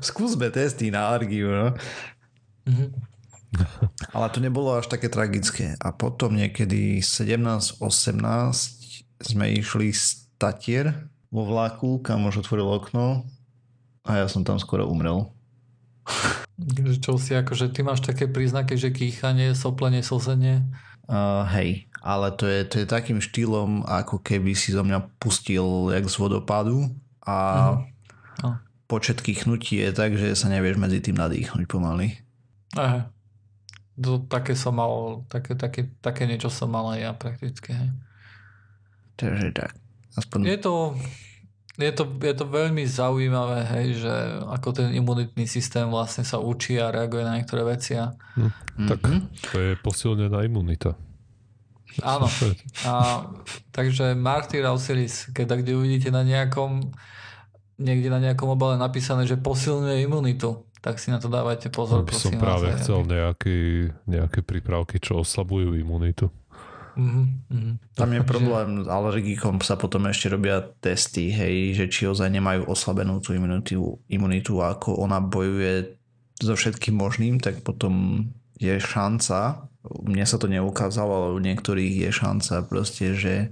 [0.00, 1.68] Skúsme testy na alergiu, no.
[2.66, 2.86] Mhm.
[4.14, 5.74] Ale to nebolo až také tragické.
[5.82, 7.82] A potom niekedy 17-18
[9.26, 10.94] sme išli z Tatier
[11.34, 13.26] vo vlaku, kam už otvoril okno
[14.06, 15.34] a ja som tam skoro umrel.
[17.00, 20.62] Čo si akože, ty máš také príznaky, že kýchanie, soplenie, slzenie.
[21.10, 25.90] Uh, hej, ale to je, to je takým štýlom, ako keby si zo mňa pustil
[25.90, 26.86] jak z vodopádu
[27.26, 27.36] a
[27.74, 27.82] Mhm.
[28.40, 28.50] No.
[28.88, 32.16] počet kýchnutí je tak, že sa nevieš medzi tým nadýchnuť pomaly.
[32.78, 33.10] Aha.
[34.00, 37.90] To, také som mal, také, také, také niečo som mal aj ja prakticky, hej.
[39.18, 39.76] Takže tak.
[40.16, 40.74] Aspoň Je to,
[41.76, 44.14] je to, je to veľmi zaujímavé, hej, že
[44.48, 48.00] ako ten imunitný systém vlastne sa učí a reaguje na niektoré veci.
[48.00, 48.16] A...
[48.38, 48.52] Hm,
[48.88, 49.20] tak mm-hmm.
[49.52, 50.96] to je posilnená imunita.
[52.00, 52.30] Áno.
[52.88, 53.26] A,
[53.74, 56.94] takže Martyr Ausiris, keď kde uvidíte na nejakom
[57.80, 62.04] niekde na nejakom obale napísané, že posilňuje imunitu, tak si na to dávajte pozor.
[62.04, 66.32] By som práve vás, chcel nejaký, nejaké prípravky, čo oslabujú imunitu.
[66.96, 67.94] Mm-hmm.
[67.94, 73.22] Tam je problém, alergikom sa potom ešte robia testy, hej, že či ozaj nemajú oslabenú
[73.22, 75.96] tú imunitu, imunitu a ako ona bojuje
[76.40, 78.26] so všetkým možným, tak potom
[78.58, 79.70] je šanca,
[80.04, 83.48] mne sa to neukázalo, ale u niektorých je šanca proste, že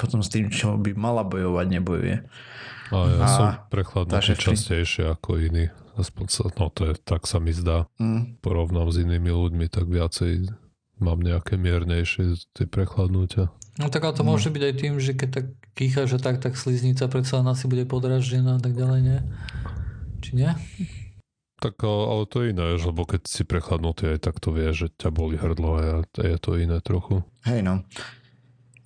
[0.00, 2.16] potom s tým, čo by mala bojovať, nebojuje.
[2.88, 5.68] A ja a som prechladnutý častejšie ako iní.
[5.98, 7.90] Aspoň sa, no to je, tak sa mi zdá.
[7.98, 8.38] Mm.
[8.38, 10.46] Porovnám s inými ľuďmi, tak viacej
[11.02, 13.50] mám nejaké miernejšie tie prechladnutia.
[13.78, 14.30] No tak ale to mm.
[14.30, 17.66] môže byť aj tým, že keď tak kýcha, že tak, tak sliznica predsa len asi
[17.66, 19.18] bude podraždená a tak ďalej, nie?
[20.22, 20.50] Či nie?
[21.58, 25.10] Tak ale to je iné, lebo keď si prechladnutý aj tak to vie, že ťa
[25.10, 25.82] boli hrdlo a
[26.14, 27.26] je to iné trochu.
[27.42, 27.82] Hej no.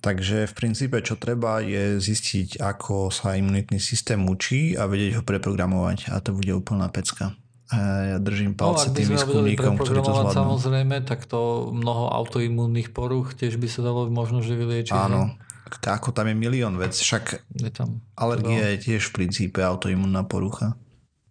[0.03, 5.23] Takže v princípe čo treba je zistiť, ako sa imunitný systém učí a vedieť ho
[5.23, 7.31] preprogramovať a to bude úplná pecka.
[7.71, 10.35] Ja držím no, palce no, tým výskumníkom, ktorí to zvládnu.
[10.35, 14.91] Samozrejme, tak to mnoho autoimúnnych poruch tiež by sa dalo možno že vyliečiť.
[14.91, 15.39] Áno,
[15.71, 20.75] ako tam je milión vec, však je tam, alergia je tiež v princípe autoimúnna porucha.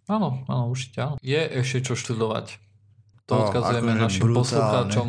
[0.09, 1.15] Áno, áno, určite áno.
[1.21, 2.59] Je ešte čo študovať.
[3.29, 4.41] To no, odkazujeme akože našim brutálne.
[4.41, 5.07] poslucháčom.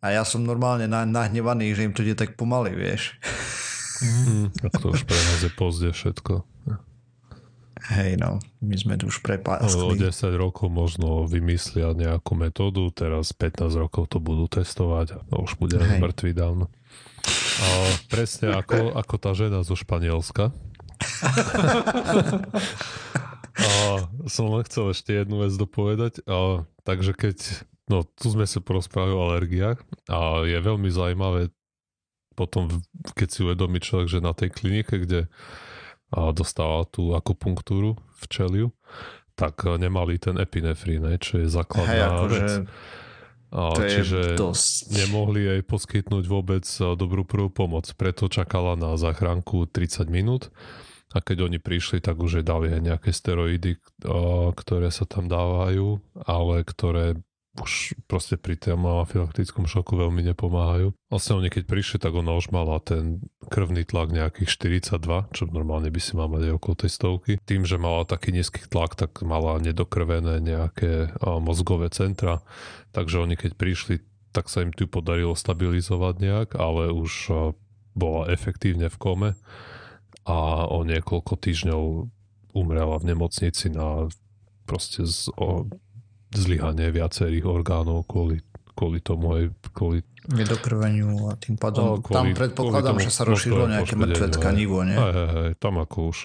[0.00, 3.20] A ja som normálne nahnevaný, že im to ide tak pomaly, vieš.
[4.00, 4.48] Mm,
[4.80, 6.48] to už pre nás je pozde všetko.
[7.90, 9.80] Hej no, my sme tu už prepáskli.
[9.80, 15.56] O 10 rokov možno vymyslia nejakú metódu, teraz 15 rokov to budú testovať a už
[15.56, 16.68] bude mŕtvý dávno.
[17.60, 17.66] A
[18.08, 20.52] presne ako, ako tá žena zo Španielska.
[23.60, 26.24] A som len chcel ešte jednu vec dopovedať.
[26.24, 27.36] A, takže keď,
[27.90, 31.50] no tu sme sa porozprávali o alergiách a je veľmi zaujímavé
[32.38, 32.70] potom,
[33.18, 35.28] keď si uvedomí človek, že na tej klinike, kde
[36.10, 38.68] dostáva tú akupunktúru v čeliu,
[39.36, 42.52] tak nemali ten epinefrín, čo je základná Hej, akože vec.
[43.50, 44.94] A, to čiže dosť...
[44.94, 46.64] nemohli jej poskytnúť vôbec
[46.94, 47.90] dobrú prvú pomoc.
[47.98, 50.54] Preto čakala na záchranku 30 minút
[51.10, 53.76] a keď oni prišli, tak už jej dali aj nejaké steroidy,
[54.54, 57.18] ktoré sa tam dávajú, ale ktoré
[57.58, 60.94] už proste pri tom afilaktickom šoku veľmi nepomáhajú.
[61.10, 63.18] Vlastne oni keď prišli, tak ona už mala ten
[63.50, 64.54] krvný tlak nejakých
[64.86, 67.32] 42, čo normálne by si mal mať okolo tej stovky.
[67.42, 71.10] Tým, že mala taký nízky tlak, tak mala nedokrvené nejaké
[71.42, 72.38] mozgové centra,
[72.94, 73.94] takže oni keď prišli,
[74.30, 77.34] tak sa im tu podarilo stabilizovať nejak, ale už
[77.98, 79.30] bola efektívne v kome
[80.22, 81.82] a o niekoľko týždňov
[82.54, 84.06] umrela v nemocnici na
[84.66, 85.66] proste z, o,
[86.30, 88.40] zlyhanie viacerých orgánov kvôli,
[88.74, 89.42] kvôli tomu aj
[89.74, 94.26] kvôli nedokrveniu a tým pádom no, kvôli, tam predpokladám, tomu, že sa rozšírilo nejaké mŕtve
[94.30, 94.94] tkanivo, nie?
[94.94, 96.18] Hej, hej, hej, tam ako už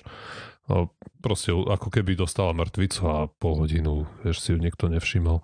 [0.69, 0.93] no,
[1.23, 5.41] proste ako keby dostala mŕtvicu a pol hodinu, vieš, si ju nikto nevšimol.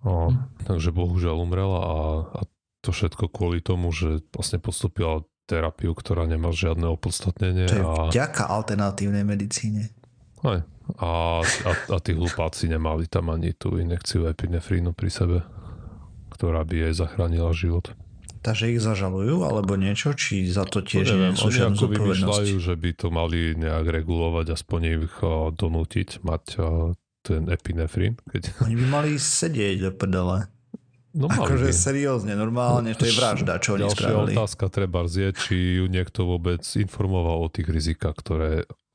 [0.00, 0.64] No, hm.
[0.64, 1.98] Takže bohužiaľ umrela a,
[2.32, 2.40] a
[2.80, 7.66] to všetko kvôli tomu, že vlastne postupila terapiu, ktorá nemá žiadne opodstatnenie.
[7.68, 7.94] To je a...
[8.08, 9.92] vďaka alternatívnej medicíne.
[10.44, 10.60] Aj.
[10.98, 11.10] A,
[11.44, 15.38] a, a tí hlupáci nemali tam ani tú inekciu epinefrínu pri sebe,
[16.34, 17.94] ktorá by jej zachránila život.
[18.40, 20.16] Takže ich zažalujú alebo niečo?
[20.16, 24.56] Či za to tiež nie sú Oni ako vymýšľajú, že by to mali nejak regulovať,
[24.56, 25.14] aspoň ich
[25.60, 26.44] donútiť mať
[27.20, 28.16] ten epinefrín.
[28.32, 28.42] Keď...
[28.66, 30.48] Oni by mali sedieť do prdele.
[31.10, 34.30] No akože seriózne, normálne, to je vražda, čo oni spravili.
[34.30, 38.50] otázka treba zje, či ju niekto vôbec informoval o tých rizikách, ktoré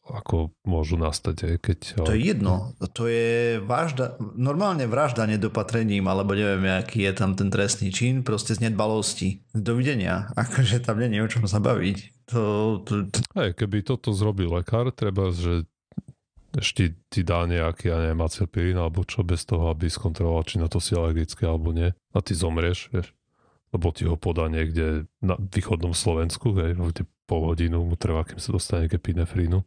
[0.05, 2.05] ako môžu nastať, keď...
[2.05, 7.49] To je jedno, to je vražda, normálne vražda nedopatrením, alebo neviem, aký je tam ten
[7.49, 9.41] trestný čin, proste z nedbalosti.
[9.49, 12.29] Dovidenia, akože tam nie je o čom sa baviť.
[12.33, 12.41] To,
[12.85, 13.09] to...
[13.33, 15.65] Hej, keby toto zrobil lekár, treba, že
[16.55, 20.71] ešte ti dá nejaký, ja neviem, acepirín alebo čo, bez toho, aby skontroloval, či na
[20.71, 21.91] to si alergické alebo nie.
[22.15, 23.11] A ty zomrieš, vieš.
[23.75, 28.39] Lebo ti ho podá niekde na východnom Slovensku, hej, kde pol hodinu mu trvá, kým
[28.39, 29.59] sa dostane k epinefrínu.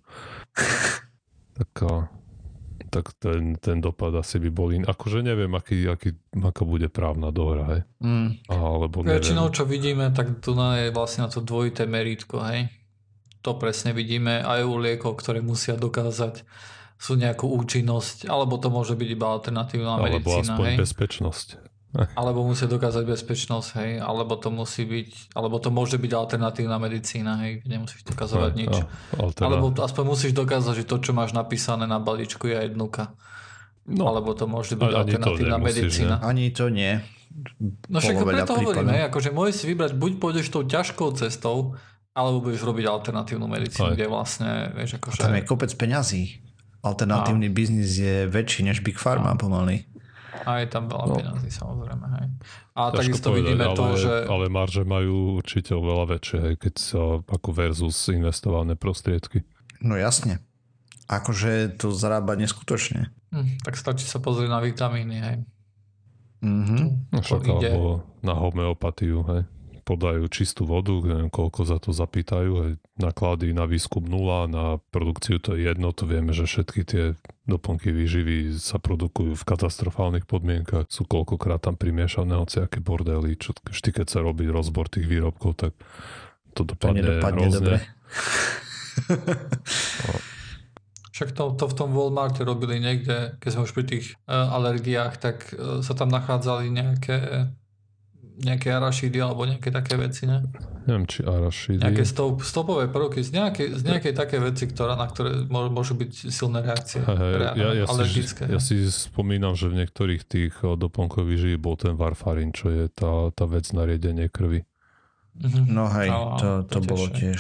[1.61, 1.73] tak,
[2.89, 4.89] tak ten, ten dopad asi by bol in.
[4.89, 7.83] Akože neviem, aký, aký, aká bude právna dohra, hej.
[8.01, 8.41] Mm.
[8.49, 9.21] Alebo neviem.
[9.21, 12.73] Väčšinou, čo vidíme, tak tu je vlastne na to dvojité merítko, hej.
[13.45, 16.49] To presne vidíme aj u liekov, ktoré musia dokázať
[16.99, 20.35] sú nejakú účinnosť, alebo to môže byť iba alternatívna alebo medicína.
[20.35, 20.77] Alebo aspoň hej?
[20.83, 21.49] bezpečnosť.
[21.97, 27.41] Alebo musí dokázať bezpečnosť, hej, alebo to musí byť, alebo to môže byť alternatívna medicína,
[27.41, 28.75] hej, kde nemusíš dokazovať nič.
[29.41, 33.17] Alebo to, aspoň musíš dokázať, že to, čo máš napísané na balíčku je aj dnuka.
[33.89, 36.21] No, alebo to môže byť alternatívna medicína.
[36.21, 36.29] Ne?
[36.29, 37.01] Ani to nie.
[37.89, 41.73] No však preto hovorím, hej, akože môžeš si vybrať, buď pôjdeš tou ťažkou cestou,
[42.13, 43.97] alebo budeš robiť alternatívnu medicínu, aj.
[43.97, 45.25] kde vlastne, vieš, akože...
[45.25, 46.45] A tam je kopec peňazí.
[46.85, 47.55] Alternatívny a...
[47.55, 49.41] biznis je väčší než Big Pharma a...
[49.41, 49.89] pomaly.
[50.45, 51.15] A je tam veľa no.
[51.17, 52.07] peňazí, samozrejme.
[52.21, 52.27] Hej.
[52.77, 54.15] A Ťažko takisto povedať, vidíme ale, to, že...
[54.29, 59.45] Ale marže majú určite oveľa väčšie, hej, keď sa ako versus investované prostriedky.
[59.81, 60.45] No jasne.
[61.09, 63.09] Akože to zarába neskutočne.
[63.33, 65.39] Hm, tak stačí sa pozrieť na vitamíny, hej.
[66.39, 67.19] Mm-hmm.
[67.19, 69.43] Však alebo na homeopatiu, hej
[69.89, 72.71] podajú čistú vodu, neviem koľko za to zapýtajú, aj
[73.01, 77.05] náklady na výskum nula, na produkciu to je jedno, to vieme, že všetky tie
[77.49, 84.05] doplnky výživy sa produkujú v katastrofálnych podmienkach, sú koľkokrát tam primiešané hociaké bordely, čo vždy
[84.05, 85.73] keď sa robí rozbor tých výrobkov, tak
[86.53, 87.57] to dopadne, to hrozne.
[87.57, 87.77] Dobre.
[90.05, 90.15] no.
[91.17, 95.19] Však to, to v tom Walmarte robili niekde, keď sme už pri tých uh, alergiách,
[95.19, 97.51] tak uh, sa tam nachádzali nejaké
[98.39, 100.47] nejaké arašidy alebo nejaké také veci, ne?
[100.87, 101.83] Neviem, či arašidy.
[101.83, 106.11] Nejaké stop, stopové prvky z nejakej, z nejakej také veci, ktorá, na ktoré môžu byť
[106.33, 107.03] silné reakcie.
[107.03, 108.49] Hey, hey, ja, ja, alergické.
[108.49, 112.87] Si, ja si spomínam, že v niektorých tých doplnkových živí bol ten varfarín, čo je
[112.89, 114.65] tá, tá vec na riedenie krvi.
[115.39, 115.65] Mm-hmm.
[115.71, 117.39] No hej, no, to, to, to bolo tiež...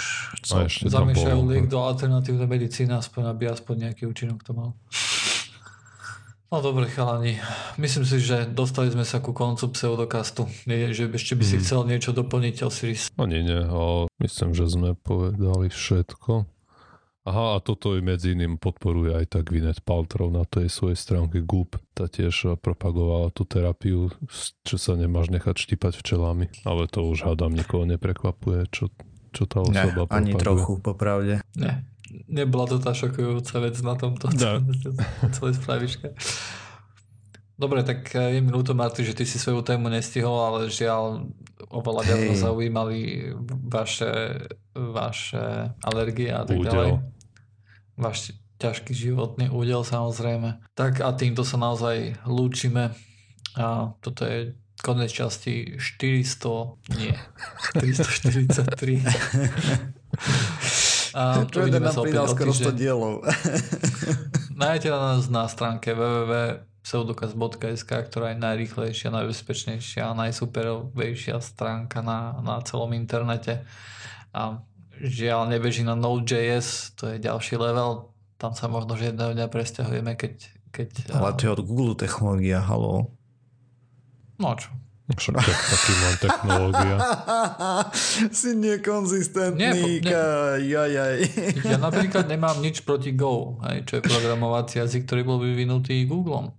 [0.86, 4.78] Zamýšľajú liek do alternatívnej medicíny, aspoň aby aspoň nejaký účinok to mal.
[6.48, 7.36] No dobre chalani,
[7.76, 10.48] myslím si, že dostali sme sa ku koncu pseudokastu.
[10.64, 11.62] Nie, že ešte by si hmm.
[11.64, 13.12] chcel niečo doplniť, Osiris.
[13.20, 13.44] No nie,
[14.16, 16.48] myslím, že sme povedali všetko.
[17.28, 21.44] Aha, a toto i medzi iným podporuje aj tak Gwyneth Paltrow na tej svojej stránke
[21.44, 21.76] Goop.
[21.92, 24.08] Tá tiež propagovala tú terapiu,
[24.64, 26.48] čo sa nemáš nechať štipať včelami.
[26.64, 28.88] Ale to už hádam nikoho neprekvapuje, čo,
[29.36, 30.40] čo tá osoba ne, ani propaguje.
[30.40, 31.34] trochu, popravde.
[31.60, 31.84] Ne,
[32.28, 34.64] nebola to tá šokujúca vec na tomto no.
[35.36, 36.14] celej spravičke.
[37.58, 41.26] Dobre, tak eh, je mi ľúto, Marty, že ty si svoju tému nestihol, ale žiaľ
[41.68, 43.34] oveľa viac ma zaujímali
[43.66, 46.70] vaše, vaše alergie a tak údel.
[46.70, 46.92] ďalej.
[47.98, 48.18] Váš
[48.62, 50.62] ťažký životný údel samozrejme.
[50.78, 52.94] Tak a týmto sa naozaj lúčime.
[53.58, 57.14] A toto je konec časti 400, nie,
[57.82, 59.02] 343.
[61.14, 63.24] A Čo jeden nám pridal skoro 100 dielov.
[64.62, 72.92] Nájdete nás na stránke www.pseudokaz.sk, ktorá je najrýchlejšia, najbezpečnejšia a najsuperovejšia stránka na, na celom
[72.92, 73.62] internete.
[74.34, 74.60] A
[74.98, 78.10] žiaľ nebeží na Node.js, to je ďalší level.
[78.38, 80.34] Tam sa možno že jedného dňa presťahujeme, keď...
[80.74, 83.10] keď Ale to je od Google technológia, halo.
[84.38, 84.70] No čo,
[85.08, 86.96] však taký mám technológia.
[88.44, 90.04] si nekonzistentný.
[90.04, 91.18] Nie, ne, jaj.
[91.64, 96.52] ja napríklad nemám nič proti Go, aj, čo je programovací jazyk, ktorý bol vyvinutý Googlom.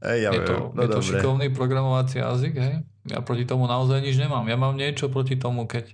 [0.00, 2.74] Ej, ja je to, no je to šikovný programovací jazyk, hej?
[3.04, 4.48] Ja proti tomu naozaj nič nemám.
[4.48, 5.92] Ja mám niečo proti tomu, keď,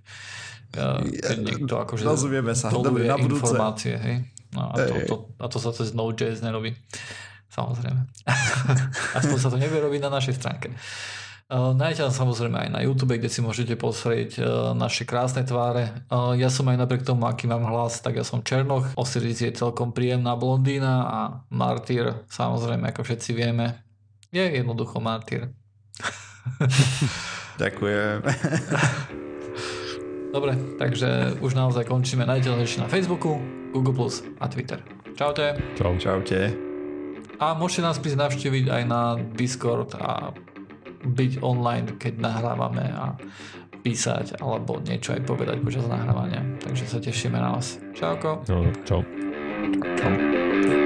[0.71, 2.71] keď niekto akože Rozumieme sa.
[2.71, 4.17] Dobre, na informácie, hej?
[4.55, 6.79] No, a, to, to, a to sa cez Node.js nerobí.
[7.51, 8.03] Samozrejme.
[9.19, 10.71] Aspoň sa to nevie robiť na našej stránke.
[11.45, 15.93] Uh, nájdete nás samozrejme aj na YouTube, kde si môžete pozrieť uh, naše krásne tváre.
[16.09, 18.97] Uh, ja som aj napriek tomu, aký mám hlas, tak ja som Černoch.
[18.97, 21.19] Osiris je celkom príjemná blondína a
[21.53, 23.77] Martyr, samozrejme, ako všetci vieme,
[24.33, 25.53] je jednoducho Martyr.
[27.63, 28.25] Ďakujem.
[30.35, 32.27] Dobre, takže už naozaj končíme.
[32.27, 33.39] Nájdete na Facebooku,
[33.71, 34.83] Google a Twitter.
[35.15, 35.55] Čaute.
[35.79, 35.95] Čau.
[35.95, 36.57] Čaute.
[37.39, 40.35] A môžete nás prísť navštíviť aj na Discord a
[41.05, 43.15] byť online, keď nahrávame a
[43.85, 46.41] písať alebo niečo aj povedať počas nahrávania.
[46.65, 47.77] Takže sa tešíme na vás.
[47.93, 48.41] Čauko.
[48.49, 49.05] No, čau.
[50.01, 50.84] Čau.